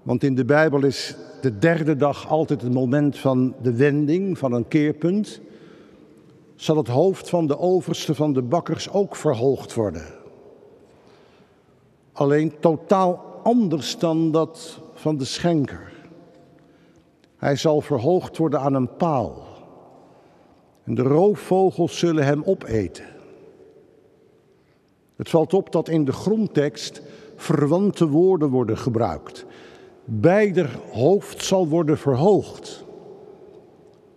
want 0.03 0.23
in 0.23 0.35
de 0.35 0.45
Bijbel 0.45 0.85
is 0.85 1.17
de 1.41 1.59
derde 1.59 1.97
dag 1.97 2.29
altijd 2.29 2.63
het 2.63 2.73
moment 2.73 3.19
van 3.19 3.55
de 3.63 3.77
wending, 3.77 4.39
van 4.39 4.53
een 4.53 4.69
keerpunt, 4.69 5.41
zal 6.55 6.77
het 6.77 6.89
hoofd 6.89 7.29
van 7.29 7.47
de 7.47 7.59
overste 7.59 8.15
van 8.15 8.33
de 8.33 8.43
bakkers 8.43 8.91
ook 8.91 9.17
verhoogd 9.17 9.75
worden. 9.75 10.07
Alleen 12.13 12.53
totaal 12.61 13.41
anders 13.43 13.99
dan 13.99 14.31
dat 14.31 14.81
van 14.95 15.17
de 15.17 15.25
schenker. 15.25 15.93
Hij 17.37 17.57
zal 17.57 17.81
verhoogd 17.81 18.37
worden 18.37 18.61
aan 18.61 18.75
een 18.75 18.97
paal. 18.97 19.43
En 20.85 20.95
de 20.95 21.03
roofvogels 21.03 21.99
zullen 21.99 22.25
hem 22.25 22.43
opeten. 22.45 23.12
Het 25.23 25.31
valt 25.31 25.55
op 25.55 25.73
dat 25.73 25.89
in 25.89 26.05
de 26.05 26.13
grondtekst 26.13 27.03
verwante 27.37 28.09
woorden 28.09 28.49
worden 28.49 28.79
gebruikt. 28.79 29.45
beider 30.05 30.79
hoofd 30.91 31.45
zal 31.45 31.69
worden 31.69 31.99
verhoogd. 31.99 32.85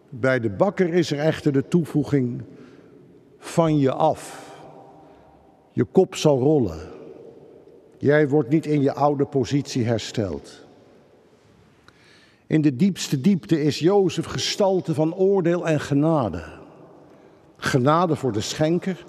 Bij 0.10 0.40
de 0.40 0.50
bakker 0.50 0.94
is 0.94 1.12
er 1.12 1.20
echter 1.20 1.52
de 1.52 1.68
toevoeging 1.68 2.42
van 3.38 3.80
je 3.80 3.92
af. 3.92 4.54
Je 5.72 5.84
kop 5.84 6.16
zal 6.16 6.40
rollen. 6.40 6.80
Jij 7.98 8.30
wordt 8.30 8.50
niet 8.50 8.66
in 8.66 8.82
je 8.82 8.94
oude 8.94 9.26
positie 9.26 9.86
hersteld. 9.86 10.66
In 12.48 12.62
de 12.62 12.76
diepste 12.76 13.22
diepte 13.22 13.62
is 13.62 13.80
Jozef 13.80 14.26
gestalte 14.26 14.94
van 14.94 15.16
oordeel 15.16 15.68
en 15.68 15.80
genade. 15.80 16.44
Genade 17.58 18.16
voor 18.16 18.32
de 18.32 18.42
schenker, 18.42 19.06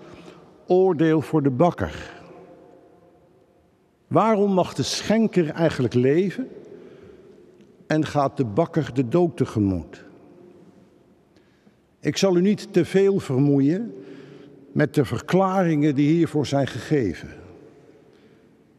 oordeel 0.66 1.20
voor 1.20 1.42
de 1.42 1.50
bakker. 1.50 2.14
Waarom 4.06 4.52
mag 4.52 4.74
de 4.74 4.82
schenker 4.82 5.50
eigenlijk 5.50 5.94
leven 5.94 6.48
en 7.86 8.06
gaat 8.06 8.36
de 8.36 8.44
bakker 8.44 8.94
de 8.94 9.08
dood 9.08 9.36
tegemoet? 9.36 10.04
Ik 12.00 12.16
zal 12.16 12.36
u 12.36 12.40
niet 12.40 12.72
te 12.72 12.84
veel 12.84 13.18
vermoeien 13.18 13.94
met 14.72 14.94
de 14.94 15.04
verklaringen 15.04 15.94
die 15.94 16.08
hiervoor 16.08 16.46
zijn 16.46 16.66
gegeven. 16.66 17.28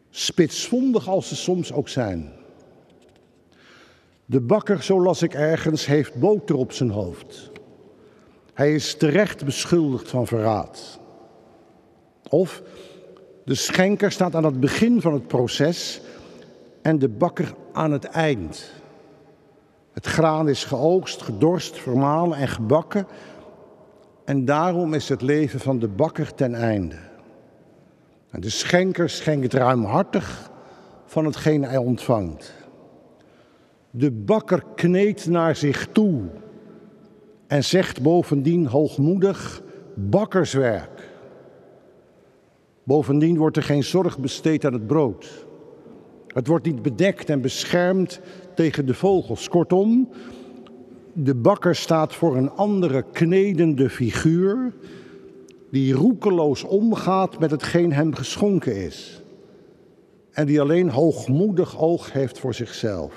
Spitsvondig 0.09 1.07
als 1.07 1.27
ze 1.27 1.35
soms 1.35 1.73
ook 1.73 1.89
zijn. 1.89 2.31
De 4.25 4.41
bakker, 4.41 4.83
zo 4.83 5.01
las 5.01 5.21
ik 5.21 5.33
ergens, 5.33 5.85
heeft 5.85 6.15
boter 6.15 6.55
op 6.55 6.71
zijn 6.71 6.89
hoofd. 6.89 7.51
Hij 8.53 8.73
is 8.73 8.97
terecht 8.97 9.45
beschuldigd 9.45 10.09
van 10.09 10.27
verraad. 10.27 10.99
Of 12.29 12.61
de 13.43 13.55
schenker 13.55 14.11
staat 14.11 14.35
aan 14.35 14.43
het 14.43 14.59
begin 14.59 15.01
van 15.01 15.13
het 15.13 15.27
proces 15.27 16.01
en 16.81 16.99
de 16.99 17.09
bakker 17.09 17.53
aan 17.73 17.91
het 17.91 18.05
eind. 18.05 18.71
Het 19.91 20.05
graan 20.05 20.49
is 20.49 20.63
geoogst, 20.63 21.21
gedorst, 21.21 21.79
vermalen 21.79 22.37
en 22.37 22.47
gebakken. 22.47 23.07
En 24.25 24.45
daarom 24.45 24.93
is 24.93 25.09
het 25.09 25.21
leven 25.21 25.59
van 25.59 25.79
de 25.79 25.87
bakker 25.87 26.33
ten 26.33 26.55
einde. 26.55 26.95
De 28.31 28.49
schenker 28.49 29.09
schenkt 29.09 29.53
ruimhartig 29.53 30.51
van 31.05 31.25
hetgeen 31.25 31.63
hij 31.63 31.77
ontvangt. 31.77 32.53
De 33.89 34.11
bakker 34.11 34.63
kneedt 34.75 35.27
naar 35.27 35.55
zich 35.55 35.87
toe 35.91 36.21
en 37.47 37.63
zegt 37.63 38.01
bovendien 38.01 38.67
hoogmoedig 38.67 39.61
bakkerswerk. 39.95 41.09
Bovendien 42.87 43.37
wordt 43.37 43.57
er 43.57 43.63
geen 43.63 43.83
zorg 43.83 44.19
besteed 44.19 44.65
aan 44.65 44.73
het 44.73 44.87
brood. 44.87 45.45
Het 46.27 46.47
wordt 46.47 46.65
niet 46.65 46.81
bedekt 46.81 47.29
en 47.29 47.41
beschermd 47.41 48.19
tegen 48.55 48.85
de 48.85 48.93
vogels. 48.93 49.49
Kortom, 49.49 50.09
de 51.13 51.35
bakker 51.35 51.75
staat 51.75 52.15
voor 52.15 52.37
een 52.37 52.51
andere 52.51 53.03
knedende 53.11 53.89
figuur 53.89 54.73
die 55.71 55.93
roekeloos 55.93 56.63
omgaat 56.63 57.39
met 57.39 57.51
hetgeen 57.51 57.93
hem 57.93 58.15
geschonken 58.15 58.75
is. 58.75 59.21
En 60.31 60.45
die 60.45 60.61
alleen 60.61 60.89
hoogmoedig 60.89 61.79
oog 61.79 62.11
heeft 62.11 62.39
voor 62.39 62.53
zichzelf. 62.53 63.13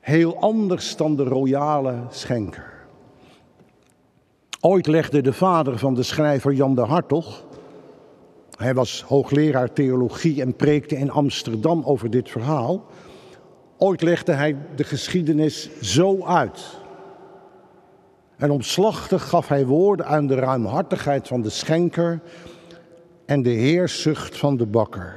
Heel 0.00 0.40
anders 0.40 0.96
dan 0.96 1.16
de 1.16 1.24
royale 1.24 1.94
schenker. 2.10 2.72
Ooit 4.60 4.86
legde 4.86 5.20
de 5.20 5.32
vader 5.32 5.78
van 5.78 5.94
de 5.94 6.02
schrijver 6.02 6.52
Jan 6.52 6.74
de 6.74 6.80
Hartog, 6.80 7.48
hij 8.60 8.74
was 8.74 9.02
hoogleraar 9.02 9.72
theologie 9.72 10.40
en 10.40 10.56
preekte 10.56 10.96
in 10.96 11.10
Amsterdam 11.10 11.82
over 11.84 12.10
dit 12.10 12.30
verhaal. 12.30 12.86
Ooit 13.78 14.02
legde 14.02 14.32
hij 14.32 14.56
de 14.76 14.84
geschiedenis 14.84 15.70
zo 15.80 16.24
uit. 16.24 16.78
En 18.36 18.50
omslachtig 18.50 19.28
gaf 19.28 19.48
hij 19.48 19.66
woorden 19.66 20.06
aan 20.06 20.26
de 20.26 20.34
ruimhartigheid 20.34 21.28
van 21.28 21.42
de 21.42 21.50
schenker 21.50 22.20
en 23.26 23.42
de 23.42 23.50
heerzucht 23.50 24.36
van 24.36 24.56
de 24.56 24.66
bakker. 24.66 25.14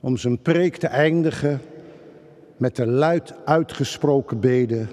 Om 0.00 0.16
zijn 0.16 0.42
preek 0.42 0.76
te 0.76 0.86
eindigen 0.86 1.60
met 2.56 2.76
de 2.76 2.86
luid 2.86 3.34
uitgesproken 3.44 4.40
bede: 4.40 4.86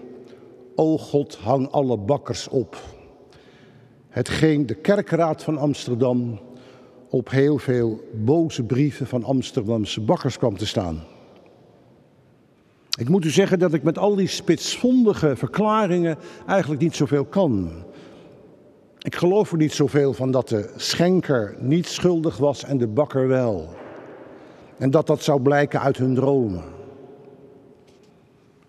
O 0.75 0.97
God, 0.97 1.35
hang 1.35 1.71
alle 1.71 1.97
bakkers 1.97 2.47
op. 2.47 2.77
Hetgeen 4.09 4.65
de 4.65 4.75
kerkraad 4.75 5.43
van 5.43 5.57
Amsterdam 5.57 6.39
op 7.15 7.29
heel 7.29 7.57
veel 7.57 8.07
boze 8.13 8.63
brieven 8.63 9.07
van 9.07 9.23
Amsterdamse 9.23 10.01
bakkers 10.01 10.37
kwam 10.37 10.57
te 10.57 10.65
staan. 10.65 11.03
Ik 12.97 13.09
moet 13.09 13.25
u 13.25 13.29
zeggen 13.29 13.59
dat 13.59 13.73
ik 13.73 13.83
met 13.83 13.97
al 13.97 14.15
die 14.15 14.27
spitsvondige 14.27 15.35
verklaringen 15.35 16.17
eigenlijk 16.47 16.81
niet 16.81 16.95
zoveel 16.95 17.25
kan. 17.25 17.71
Ik 18.99 19.15
geloof 19.15 19.51
er 19.51 19.57
niet 19.57 19.73
zoveel 19.73 20.13
van 20.13 20.31
dat 20.31 20.49
de 20.49 20.69
schenker 20.75 21.55
niet 21.59 21.87
schuldig 21.87 22.37
was 22.37 22.63
en 22.63 22.77
de 22.77 22.87
bakker 22.87 23.27
wel. 23.27 23.69
En 24.77 24.91
dat 24.91 25.07
dat 25.07 25.23
zou 25.23 25.41
blijken 25.41 25.81
uit 25.81 25.97
hun 25.97 26.15
dromen. 26.15 26.63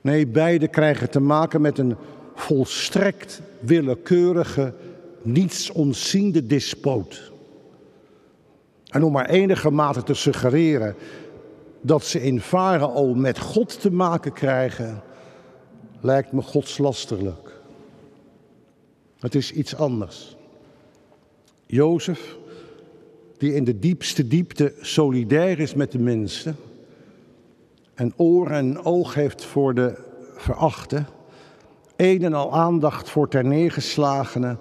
Nee, 0.01 0.27
beide 0.27 0.69
krijgen 0.69 1.11
te 1.11 1.21
maken 1.21 1.61
met 1.61 1.79
een 1.79 1.97
volstrekt 2.35 3.41
willekeurige, 3.61 4.75
niets 5.23 5.71
ontziende 5.71 6.47
despoot. 6.47 7.35
En 8.97 9.03
om 9.03 9.13
maar 9.13 9.29
enige 9.29 9.71
mate 9.71 10.03
te 10.03 10.15
suggereren 10.15 10.95
dat 11.81 12.05
ze 12.05 12.23
in 12.23 12.41
Farao 12.41 13.15
met 13.15 13.39
God 13.39 13.81
te 13.81 13.91
maken 13.91 14.33
krijgen, 14.33 15.03
lijkt 16.01 16.33
me 16.33 16.43
godslasterlijk. 16.43 17.61
Het 19.19 19.35
is 19.35 19.53
iets 19.53 19.77
anders. 19.77 20.37
Jozef, 21.67 22.37
die 23.39 23.55
in 23.55 23.65
de 23.65 23.79
diepste 23.79 24.29
diepte 24.29 24.75
solidair 24.81 25.59
is 25.59 25.75
met 25.75 25.93
de 25.93 25.99
mensen 25.99 26.57
en 27.95 28.13
oor 28.17 28.51
en 28.51 28.85
oog 28.85 29.15
heeft 29.15 29.45
voor 29.45 29.75
de 29.75 29.95
verachte, 30.37 31.05
een 31.97 32.25
en 32.25 32.35
al 32.35 32.53
aandacht 32.53 33.09
voor 33.09 33.29
ter 33.29 33.45
neergeslagenen, 33.45 34.59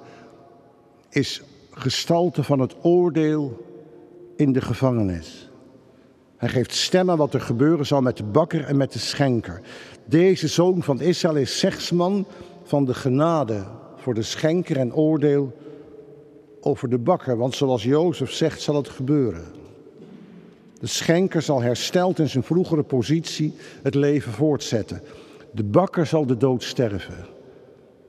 is 1.09 1.41
gestalte 1.71 2.43
van 2.43 2.59
het 2.59 2.75
oordeel 2.81 3.73
in 4.35 4.53
de 4.53 4.61
gevangenis. 4.61 5.49
Hij 6.37 6.49
geeft 6.49 6.73
stemmen 6.73 7.17
wat 7.17 7.33
er 7.33 7.41
gebeuren 7.41 7.85
zal 7.85 8.01
met 8.01 8.17
de 8.17 8.23
bakker 8.23 8.63
en 8.63 8.77
met 8.77 8.93
de 8.93 8.99
schenker. 8.99 9.61
Deze 10.05 10.47
zoon 10.47 10.83
van 10.83 11.01
Israël 11.01 11.35
is 11.35 11.59
zegsman 11.59 12.25
van 12.63 12.85
de 12.85 12.93
genade 12.93 13.63
voor 13.95 14.13
de 14.13 14.21
schenker 14.21 14.77
en 14.77 14.93
oordeel 14.93 15.55
over 16.61 16.89
de 16.89 16.97
bakker. 16.97 17.37
Want 17.37 17.55
zoals 17.55 17.83
Jozef 17.83 18.31
zegt, 18.31 18.61
zal 18.61 18.75
het 18.75 18.89
gebeuren. 18.89 19.43
De 20.79 20.87
schenker 20.87 21.41
zal 21.41 21.61
hersteld 21.61 22.19
in 22.19 22.29
zijn 22.29 22.43
vroegere 22.43 22.83
positie 22.83 23.53
het 23.83 23.95
leven 23.95 24.31
voortzetten. 24.31 25.01
De 25.51 25.63
bakker 25.63 26.05
zal 26.05 26.25
de 26.25 26.37
dood 26.37 26.63
sterven. 26.63 27.25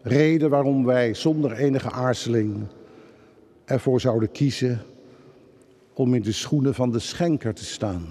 Reden 0.03 0.51
waarom 0.51 0.85
wij 0.85 1.15
zonder 1.15 1.53
enige 1.53 1.91
aarzeling 1.91 2.67
ervoor 3.65 4.01
zouden 4.01 4.33
kiezen 4.33 4.81
om 5.99 6.15
in 6.15 6.23
de 6.23 6.33
schoenen 6.33 6.75
van 6.75 6.91
de 6.91 6.99
schenker 6.99 7.55
te 7.55 7.65
staan. 7.65 8.07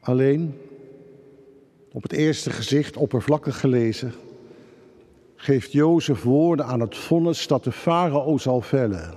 Alleen, 0.00 0.58
op 1.92 2.02
het 2.02 2.12
eerste 2.12 2.50
gezicht 2.50 2.96
oppervlakkig 2.96 3.60
gelezen, 3.60 4.12
geeft 5.34 5.72
Jozef 5.72 6.22
woorden 6.22 6.66
aan 6.66 6.80
het 6.80 6.96
vonnis 6.96 7.46
dat 7.46 7.64
de 7.64 7.72
farao 7.72 8.38
zal 8.38 8.60
vellen, 8.60 9.14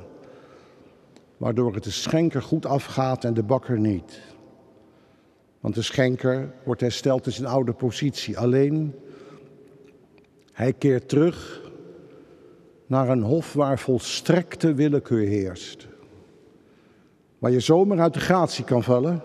waardoor 1.38 1.74
het 1.74 1.84
de 1.84 1.92
schenker 1.92 2.42
goed 2.42 2.66
afgaat 2.66 3.24
en 3.24 3.34
de 3.34 3.44
bakker 3.44 3.80
niet. 3.80 4.22
Want 5.60 5.76
de 5.76 5.82
schenker 5.82 6.54
wordt 6.64 6.82
hersteld 6.82 7.26
in 7.26 7.32
zijn 7.32 7.48
oude 7.48 7.74
positie. 7.74 8.38
Alleen, 8.38 8.96
hij 10.52 10.74
keert 10.74 11.10
terug 11.10 11.62
naar 12.86 13.10
een 13.10 13.24
hof 13.24 13.54
waar 13.54 13.80
volstrekte 13.80 14.74
willekeur 14.74 15.28
heerst. 15.28 15.89
Waar 17.40 17.52
je 17.52 17.60
zomaar 17.60 18.00
uit 18.00 18.14
de 18.14 18.20
gratie 18.20 18.64
kan 18.64 18.84
vallen 18.84 19.24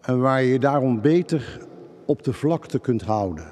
en 0.00 0.20
waar 0.20 0.42
je 0.42 0.52
je 0.52 0.58
daarom 0.58 1.00
beter 1.00 1.60
op 2.06 2.22
de 2.22 2.32
vlakte 2.32 2.78
kunt 2.78 3.02
houden. 3.02 3.48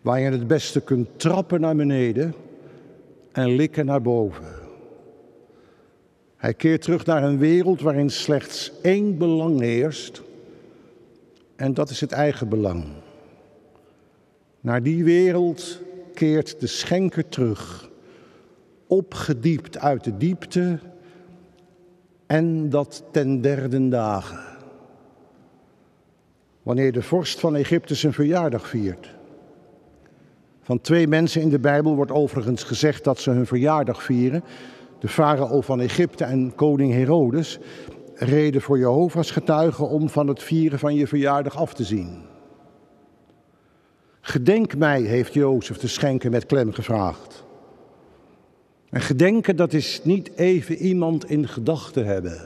Waar 0.00 0.20
je 0.20 0.30
het 0.30 0.46
beste 0.46 0.80
kunt 0.80 1.08
trappen 1.16 1.60
naar 1.60 1.76
beneden 1.76 2.34
en 3.32 3.48
likken 3.48 3.86
naar 3.86 4.02
boven. 4.02 4.60
Hij 6.36 6.54
keert 6.54 6.82
terug 6.82 7.06
naar 7.06 7.22
een 7.22 7.38
wereld 7.38 7.80
waarin 7.80 8.10
slechts 8.10 8.72
één 8.80 9.18
belang 9.18 9.60
heerst 9.60 10.22
en 11.56 11.74
dat 11.74 11.90
is 11.90 12.00
het 12.00 12.12
eigen 12.12 12.48
belang. 12.48 12.84
Naar 14.60 14.82
die 14.82 15.04
wereld 15.04 15.80
keert 16.14 16.60
de 16.60 16.66
schenker 16.66 17.28
terug, 17.28 17.90
opgediept 18.86 19.78
uit 19.78 20.04
de 20.04 20.16
diepte 20.16 20.78
en 22.32 22.70
dat 22.70 23.04
ten 23.10 23.40
derde 23.40 23.88
dagen. 23.88 24.40
wanneer 26.62 26.92
de 26.92 27.02
vorst 27.02 27.40
van 27.40 27.56
Egypte 27.56 27.94
zijn 27.94 28.12
verjaardag 28.12 28.68
viert. 28.68 29.14
Van 30.62 30.80
twee 30.80 31.08
mensen 31.08 31.40
in 31.40 31.48
de 31.48 31.58
Bijbel 31.58 31.94
wordt 31.94 32.10
overigens 32.10 32.62
gezegd 32.62 33.04
dat 33.04 33.18
ze 33.18 33.30
hun 33.30 33.46
verjaardag 33.46 34.02
vieren. 34.02 34.44
De 34.98 35.08
farao 35.08 35.60
van 35.60 35.80
Egypte 35.80 36.24
en 36.24 36.54
koning 36.54 36.92
Herodes 36.92 37.58
reden 38.14 38.60
voor 38.60 38.78
Jehovah's 38.78 39.30
getuigen 39.30 39.88
om 39.88 40.08
van 40.08 40.28
het 40.28 40.42
vieren 40.42 40.78
van 40.78 40.94
je 40.94 41.06
verjaardag 41.06 41.56
af 41.56 41.74
te 41.74 41.84
zien. 41.84 42.22
Gedenk 44.20 44.76
mij, 44.76 45.00
heeft 45.00 45.34
Jozef 45.34 45.78
de 45.78 45.88
schenker 45.88 46.30
met 46.30 46.46
klem 46.46 46.72
gevraagd. 46.72 47.44
En 48.92 49.00
gedenken, 49.00 49.56
dat 49.56 49.72
is 49.72 50.00
niet 50.04 50.30
even 50.36 50.76
iemand 50.76 51.30
in 51.30 51.48
gedachten 51.48 52.06
hebben. 52.06 52.40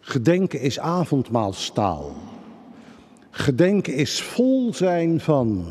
Gedenken 0.00 0.60
is 0.60 0.78
avondmaalstaal. 0.78 2.12
Gedenken 3.30 3.94
is 3.94 4.22
vol 4.22 4.74
zijn 4.74 5.20
van. 5.20 5.64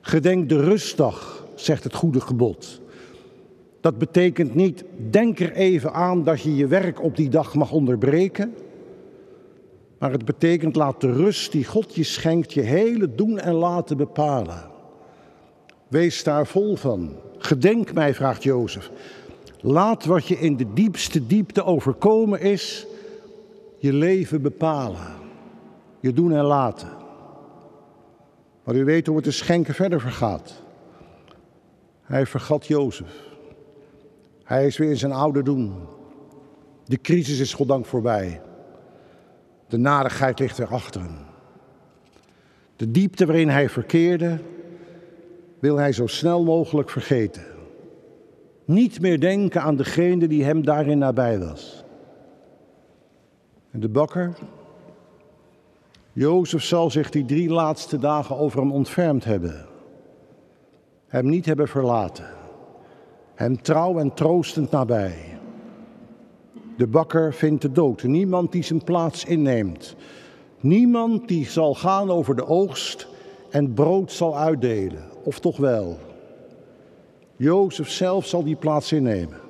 Gedenk 0.00 0.48
de 0.48 0.60
rustdag, 0.60 1.46
zegt 1.54 1.84
het 1.84 1.94
goede 1.94 2.20
gebod. 2.20 2.80
Dat 3.80 3.98
betekent 3.98 4.54
niet, 4.54 4.84
denk 5.10 5.40
er 5.40 5.52
even 5.52 5.92
aan 5.92 6.24
dat 6.24 6.40
je 6.40 6.56
je 6.56 6.66
werk 6.66 7.02
op 7.02 7.16
die 7.16 7.28
dag 7.28 7.54
mag 7.54 7.72
onderbreken. 7.72 8.54
Maar 9.98 10.12
het 10.12 10.24
betekent, 10.24 10.76
laat 10.76 11.00
de 11.00 11.12
rust 11.12 11.52
die 11.52 11.64
God 11.64 11.94
je 11.94 12.04
schenkt 12.04 12.52
je 12.52 12.60
hele 12.60 13.14
doen 13.14 13.38
en 13.38 13.54
laten 13.54 13.96
bepalen. 13.96 14.70
Wees 15.88 16.22
daar 16.22 16.46
vol 16.46 16.76
van. 16.76 17.16
Gedenk 17.44 17.92
mij, 17.94 18.14
vraagt 18.14 18.42
Jozef. 18.42 18.90
Laat 19.60 20.04
wat 20.04 20.26
je 20.26 20.38
in 20.38 20.56
de 20.56 20.72
diepste 20.72 21.26
diepte 21.26 21.64
overkomen 21.64 22.40
is, 22.40 22.86
je 23.78 23.92
leven 23.92 24.42
bepalen. 24.42 25.06
Je 26.00 26.12
doen 26.12 26.32
en 26.32 26.44
laten. 26.44 26.88
Maar 28.64 28.74
u 28.74 28.84
weet 28.84 29.06
hoe 29.06 29.16
het 29.16 29.24
de 29.24 29.30
schenken 29.30 29.74
verder 29.74 30.00
vergaat. 30.00 30.62
Hij 32.02 32.26
vergat 32.26 32.66
Jozef. 32.66 33.12
Hij 34.44 34.66
is 34.66 34.76
weer 34.76 34.90
in 34.90 34.96
zijn 34.96 35.12
oude 35.12 35.42
doen. 35.42 35.74
De 36.84 37.00
crisis 37.00 37.38
is 37.38 37.54
goddank 37.54 37.86
voorbij. 37.86 38.40
De 39.68 39.76
narigheid 39.76 40.38
ligt 40.38 40.58
erachter. 40.58 41.02
De 42.76 42.90
diepte 42.90 43.26
waarin 43.26 43.48
hij 43.48 43.68
verkeerde, 43.68 44.38
wil 45.62 45.76
hij 45.76 45.92
zo 45.92 46.06
snel 46.06 46.44
mogelijk 46.44 46.90
vergeten. 46.90 47.42
Niet 48.64 49.00
meer 49.00 49.20
denken 49.20 49.62
aan 49.62 49.76
degene 49.76 50.26
die 50.28 50.44
hem 50.44 50.64
daarin 50.64 50.98
nabij 50.98 51.38
was. 51.38 51.84
En 53.70 53.80
de 53.80 53.88
bakker, 53.88 54.38
Jozef 56.12 56.62
zal 56.62 56.90
zich 56.90 57.10
die 57.10 57.24
drie 57.24 57.50
laatste 57.50 57.98
dagen 57.98 58.36
over 58.36 58.60
hem 58.60 58.72
ontfermd 58.72 59.24
hebben. 59.24 59.66
Hem 61.06 61.28
niet 61.28 61.46
hebben 61.46 61.68
verlaten. 61.68 62.30
Hem 63.34 63.62
trouw 63.62 63.98
en 63.98 64.14
troostend 64.14 64.70
nabij. 64.70 65.38
De 66.76 66.86
bakker 66.86 67.34
vindt 67.34 67.62
de 67.62 67.72
dood. 67.72 68.02
Niemand 68.02 68.52
die 68.52 68.62
zijn 68.62 68.84
plaats 68.84 69.24
inneemt. 69.24 69.96
Niemand 70.60 71.28
die 71.28 71.46
zal 71.46 71.74
gaan 71.74 72.10
over 72.10 72.36
de 72.36 72.46
oogst 72.46 73.08
en 73.50 73.74
brood 73.74 74.12
zal 74.12 74.38
uitdelen. 74.38 75.11
Of 75.22 75.40
toch 75.40 75.56
wel? 75.56 75.98
Jozef 77.36 77.90
zelf 77.90 78.26
zal 78.26 78.44
die 78.44 78.56
plaats 78.56 78.92
innemen. 78.92 79.40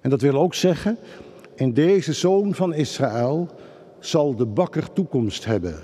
En 0.00 0.10
dat 0.10 0.20
wil 0.20 0.34
ook 0.34 0.54
zeggen, 0.54 0.98
in 1.54 1.72
deze 1.72 2.12
zoon 2.12 2.54
van 2.54 2.74
Israël 2.74 3.48
zal 3.98 4.34
de 4.36 4.46
bakker 4.46 4.92
toekomst 4.92 5.44
hebben, 5.44 5.78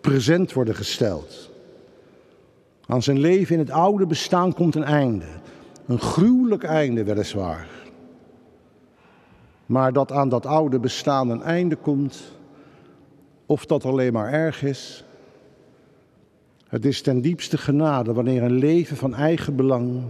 present 0.00 0.52
worden 0.52 0.74
gesteld. 0.74 1.50
Aan 2.86 3.02
zijn 3.02 3.18
leven 3.18 3.54
in 3.54 3.60
het 3.60 3.70
oude 3.70 4.06
bestaan 4.06 4.54
komt 4.54 4.74
een 4.74 4.84
einde. 4.84 5.26
Een 5.86 6.00
gruwelijk 6.00 6.62
einde 6.62 7.04
weliswaar. 7.04 7.68
Maar 9.66 9.92
dat 9.92 10.12
aan 10.12 10.28
dat 10.28 10.46
oude 10.46 10.78
bestaan 10.78 11.30
een 11.30 11.42
einde 11.42 11.76
komt, 11.76 12.22
of 13.46 13.66
dat 13.66 13.84
alleen 13.84 14.12
maar 14.12 14.32
erg 14.32 14.62
is, 14.62 15.04
het 16.72 16.84
is 16.84 17.02
ten 17.02 17.20
diepste 17.20 17.58
genade 17.58 18.12
wanneer 18.12 18.42
een 18.42 18.58
leven 18.58 18.96
van 18.96 19.14
eigen 19.14 19.56
belang, 19.56 20.02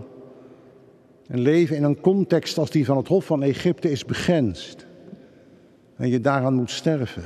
een 1.27 1.41
leven 1.41 1.77
in 1.77 1.83
een 1.83 2.01
context 2.01 2.59
als 2.59 2.71
die 2.71 2.85
van 2.85 2.97
het 2.97 3.09
Hof 3.09 3.25
van 3.25 3.43
Egypte 3.43 3.91
is 3.91 4.05
begrensd 4.05 4.87
en 5.97 6.09
je 6.09 6.21
daaraan 6.21 6.55
moet 6.55 6.71
sterven. 6.71 7.23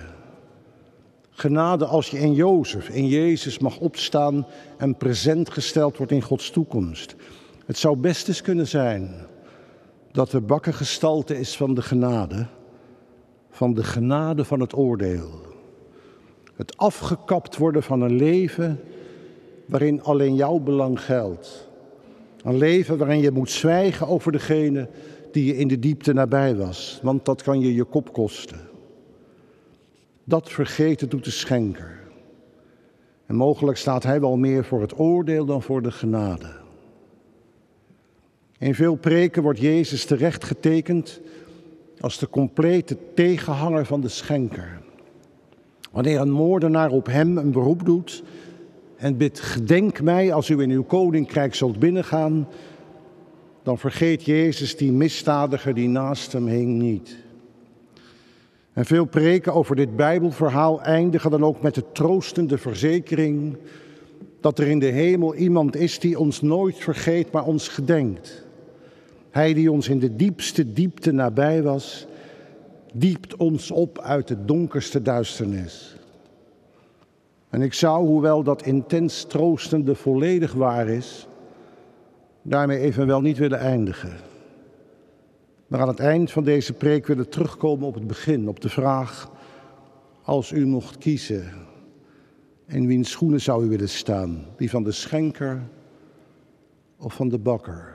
Genade 1.31 1.85
als 1.85 2.11
je 2.11 2.19
in 2.19 2.35
Jozef, 2.35 2.89
in 2.89 3.07
Jezus 3.07 3.59
mag 3.59 3.79
opstaan 3.79 4.47
en 4.79 4.97
present 4.97 5.51
gesteld 5.51 5.97
wordt 5.97 6.13
in 6.13 6.23
Gods 6.23 6.51
toekomst. 6.51 7.15
Het 7.67 7.79
zou 7.79 7.97
best 7.97 8.29
eens 8.29 8.43
kunnen 8.43 8.67
zijn 8.67 9.15
dat 10.13 10.31
de 10.31 10.41
bakkergestalte 10.41 11.39
is 11.39 11.57
van 11.57 11.75
de 11.75 11.83
genade, 11.83 12.47
van 13.51 13.75
de 13.75 13.85
genade 13.85 14.45
van 14.45 14.61
het 14.61 14.77
oordeel. 14.77 15.31
Het 16.55 16.77
afgekapt 16.77 17.57
worden 17.57 17.83
van 17.83 18.01
een 18.01 18.17
leven 18.17 18.81
waarin 19.67 20.03
alleen 20.03 20.35
jouw 20.35 20.59
belang 20.59 21.01
geldt. 21.01 21.69
Een 22.43 22.57
leven 22.57 22.99
waarin 22.99 23.21
je 23.21 23.31
moet 23.31 23.51
zwijgen 23.51 24.07
over 24.07 24.33
degene 24.33 24.89
die 25.33 25.45
je 25.45 25.57
in 25.57 25.69
de 25.69 25.79
diepte 25.79 26.13
nabij 26.13 26.57
was, 26.57 27.01
want 27.03 27.25
dat 27.25 27.43
kan 27.43 27.61
je 27.61 27.75
je 27.75 27.85
kop 27.85 28.13
kosten. 28.13 28.61
Dat 30.25 30.51
vergeten 30.51 31.09
doet 31.09 31.25
de 31.25 31.31
schenker. 31.31 32.01
En 33.27 33.35
mogelijk 33.35 33.79
staat 33.79 34.03
hij 34.03 34.21
wel 34.21 34.37
meer 34.37 34.65
voor 34.65 34.81
het 34.81 34.99
oordeel 34.99 35.45
dan 35.45 35.63
voor 35.63 35.83
de 35.83 35.91
genade. 35.91 36.49
In 38.59 38.75
veel 38.75 38.95
preken 38.95 39.43
wordt 39.43 39.59
Jezus 39.61 40.05
terecht 40.05 40.45
getekend 40.45 41.21
als 42.01 42.19
de 42.19 42.29
complete 42.29 42.97
tegenhanger 43.15 43.87
van 43.87 44.01
de 44.01 44.09
schenker. 44.09 44.81
Wanneer 45.93 46.21
een 46.21 46.31
moordenaar 46.31 46.91
op 46.91 47.07
hem 47.07 47.39
een 47.39 47.53
beroep 47.53 47.85
doet 47.85 48.23
en 48.97 49.17
bidt: 49.17 49.41
Gedenk 49.41 50.03
mij 50.03 50.33
als 50.33 50.49
u 50.49 50.61
in 50.61 50.71
uw 50.71 50.85
koninkrijk 50.85 51.55
zult 51.55 51.79
binnengaan, 51.79 52.49
dan 53.63 53.79
vergeet 53.79 54.25
Jezus 54.25 54.77
die 54.77 54.93
misdadiger 54.93 55.75
die 55.75 55.89
naast 55.89 56.33
hem 56.33 56.47
hing 56.47 56.79
niet. 56.79 57.17
En 58.73 58.85
veel 58.85 59.05
preken 59.05 59.55
over 59.55 59.77
dit 59.77 59.97
Bijbelverhaal 59.97 60.83
eindigen 60.83 61.31
dan 61.31 61.45
ook 61.45 61.63
met 61.63 61.75
de 61.75 61.85
troostende 61.93 62.59
verzekering 62.59 63.57
dat 64.41 64.59
er 64.59 64.67
in 64.67 64.79
de 64.79 64.87
hemel 64.87 65.35
iemand 65.35 65.77
is 65.77 65.99
die 65.99 66.19
ons 66.19 66.43
nooit 66.43 66.77
vergeet, 66.77 67.33
maar 67.33 67.45
ons 67.45 67.69
gedenkt. 67.69 68.45
Hij 69.31 69.55
die 69.55 69.73
ons 69.73 69.89
in 69.89 69.99
de 69.99 70.17
diepste 70.17 70.73
diepte 70.73 71.13
nabij 71.13 71.63
was, 71.63 72.07
diept 72.93 73.37
ons 73.37 73.71
op 73.71 73.99
uit 73.99 74.29
de 74.29 74.45
donkerste 74.45 75.03
duisternis. 75.03 75.96
En 77.57 77.63
ik 77.63 77.75
zou, 77.75 78.07
hoewel 78.07 78.43
dat 78.43 78.63
intens 78.63 79.25
troostende 79.25 79.95
volledig 79.95 80.53
waar 80.53 80.89
is, 80.89 81.27
daarmee 82.43 82.79
evenwel 82.79 83.21
niet 83.21 83.39
willen 83.39 83.59
eindigen. 83.59 84.13
Maar 85.67 85.81
aan 85.81 85.89
het 85.89 85.99
eind 85.99 86.31
van 86.31 86.45
deze 86.45 86.73
preek 86.73 87.07
willen 87.07 87.29
terugkomen 87.29 87.87
op 87.87 87.95
het 87.95 88.07
begin, 88.07 88.49
op 88.49 88.61
de 88.61 88.69
vraag, 88.69 89.31
als 90.23 90.53
u 90.53 90.67
mocht 90.67 90.99
kiezen, 90.99 91.53
in 92.67 92.87
wiens 92.87 93.11
schoenen 93.11 93.41
zou 93.41 93.65
u 93.65 93.69
willen 93.69 93.89
staan? 93.89 94.45
Die 94.57 94.71
van 94.71 94.83
de 94.83 94.93
schenker 94.93 95.63
of 96.99 97.15
van 97.15 97.29
de 97.29 97.39
bakker? 97.39 97.95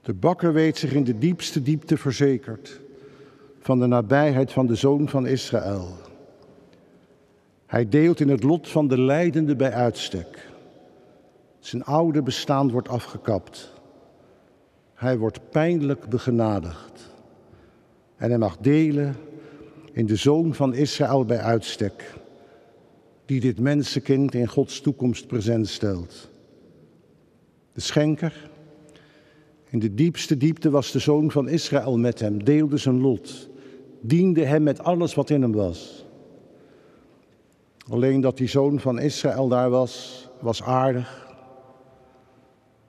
De 0.00 0.14
bakker 0.14 0.52
weet 0.52 0.78
zich 0.78 0.92
in 0.92 1.04
de 1.04 1.18
diepste 1.18 1.62
diepte 1.62 1.96
verzekerd 1.96 2.80
van 3.58 3.80
de 3.80 3.86
nabijheid 3.86 4.52
van 4.52 4.66
de 4.66 4.74
zoon 4.74 5.08
van 5.08 5.26
Israël. 5.26 6.03
Hij 7.74 7.88
deelt 7.88 8.20
in 8.20 8.28
het 8.28 8.42
lot 8.42 8.68
van 8.68 8.88
de 8.88 9.00
lijdende 9.00 9.56
bij 9.56 9.72
uitstek. 9.72 10.48
Zijn 11.58 11.84
oude 11.84 12.22
bestaan 12.22 12.70
wordt 12.70 12.88
afgekapt. 12.88 13.72
Hij 14.94 15.18
wordt 15.18 15.50
pijnlijk 15.50 16.08
begenadigd. 16.08 17.10
En 18.16 18.28
hij 18.28 18.38
mag 18.38 18.56
delen 18.56 19.16
in 19.92 20.06
de 20.06 20.16
zoon 20.16 20.54
van 20.54 20.74
Israël 20.74 21.24
bij 21.24 21.38
uitstek, 21.38 22.14
die 23.26 23.40
dit 23.40 23.60
mensenkind 23.60 24.34
in 24.34 24.48
Gods 24.48 24.80
toekomst 24.80 25.26
present 25.26 25.68
stelt. 25.68 26.30
De 27.72 27.80
schenker, 27.80 28.50
in 29.70 29.78
de 29.78 29.94
diepste 29.94 30.36
diepte 30.36 30.70
was 30.70 30.90
de 30.90 30.98
zoon 30.98 31.30
van 31.30 31.48
Israël 31.48 31.98
met 31.98 32.20
hem, 32.20 32.44
deelde 32.44 32.76
zijn 32.76 33.00
lot, 33.00 33.48
diende 34.00 34.44
hem 34.44 34.62
met 34.62 34.78
alles 34.78 35.14
wat 35.14 35.30
in 35.30 35.42
hem 35.42 35.52
was. 35.52 36.03
Alleen 37.88 38.20
dat 38.20 38.36
die 38.36 38.48
zoon 38.48 38.80
van 38.80 38.98
Israël 38.98 39.48
daar 39.48 39.70
was, 39.70 40.24
was 40.40 40.62
aardig, 40.62 41.36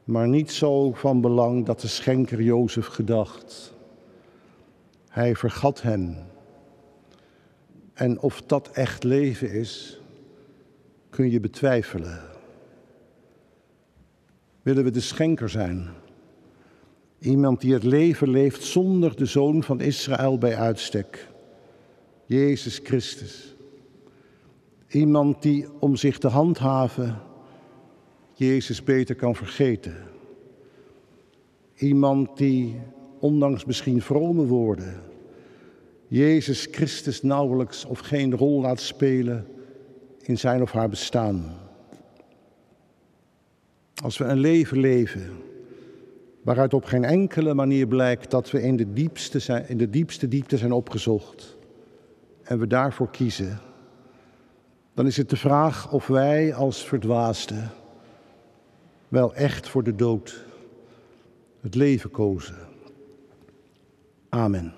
maar 0.04 0.28
niet 0.28 0.52
zo 0.52 0.92
van 0.92 1.22
belang 1.22 1.66
dat 1.66 1.82
de 1.82 1.88
schenker 1.88 2.42
Jozef 2.42 2.86
gedacht. 2.86 3.74
Hij 5.10 5.36
vergat 5.36 5.82
hem. 5.82 6.18
En 7.94 8.20
of 8.20 8.42
dat 8.42 8.70
echt 8.72 9.04
leven 9.04 9.52
is, 9.52 10.00
kun 11.10 11.32
je 11.32 11.40
betwijfelen. 11.40 12.22
Willen 14.62 14.84
we 14.84 14.92
de 14.92 15.00
schenker 15.00 15.50
zijn? 15.50 15.90
Iemand 17.20 17.62
die 17.62 17.74
het 17.74 17.84
leven 17.84 18.30
leeft 18.30 18.64
zonder 18.64 19.16
de 19.16 19.26
zoon 19.26 19.64
van 19.64 19.82
Israël 19.82 20.38
bij 20.38 20.56
uitstek. 20.56 21.28
Jezus 22.26 22.80
Christus. 22.84 23.55
Iemand 24.88 25.42
die 25.42 25.68
om 25.80 25.96
zich 25.96 26.18
te 26.18 26.28
handhaven 26.28 27.22
Jezus 28.34 28.84
beter 28.84 29.16
kan 29.16 29.36
vergeten. 29.36 29.96
Iemand 31.76 32.38
die, 32.38 32.80
ondanks 33.20 33.66
misschien 33.66 34.02
vrome 34.02 34.46
woorden, 34.46 35.02
Jezus 36.08 36.68
Christus 36.72 37.22
nauwelijks 37.22 37.86
of 37.86 38.00
geen 38.00 38.36
rol 38.36 38.62
laat 38.62 38.80
spelen 38.80 39.48
in 40.22 40.38
zijn 40.38 40.62
of 40.62 40.72
haar 40.72 40.90
bestaan. 40.90 41.58
Als 44.04 44.18
we 44.18 44.24
een 44.24 44.40
leven 44.40 44.80
leven 44.80 45.30
waaruit 46.42 46.74
op 46.74 46.86
geen 46.86 47.04
enkele 47.04 47.54
manier 47.54 47.88
blijkt 47.88 48.32
dat 48.32 48.52
we 48.52 48.62
in 48.62 48.76
de 48.76 48.94
diepste, 48.94 49.40
zijn, 49.40 49.70
in 49.70 49.78
de 49.78 49.90
diepste 49.90 50.28
diepte 50.28 50.58
zijn 50.58 50.72
opgezocht 50.72 51.58
en 52.44 52.60
we 52.60 52.68
daarvoor 52.68 53.10
kiezen, 53.10 53.60
dan 54.96 55.06
is 55.06 55.18
het 55.18 55.30
de 55.30 55.38
vraag 55.38 55.92
of 55.92 56.08
wij 56.08 56.54
als 56.54 56.84
verdwaasden 56.84 57.72
wel 59.08 59.34
echt 59.34 59.70
voor 59.70 59.84
de 59.84 59.96
dood 59.96 60.44
het 61.62 61.76
leven 61.76 62.12
kozen. 62.12 62.58
Amen. 64.30 64.74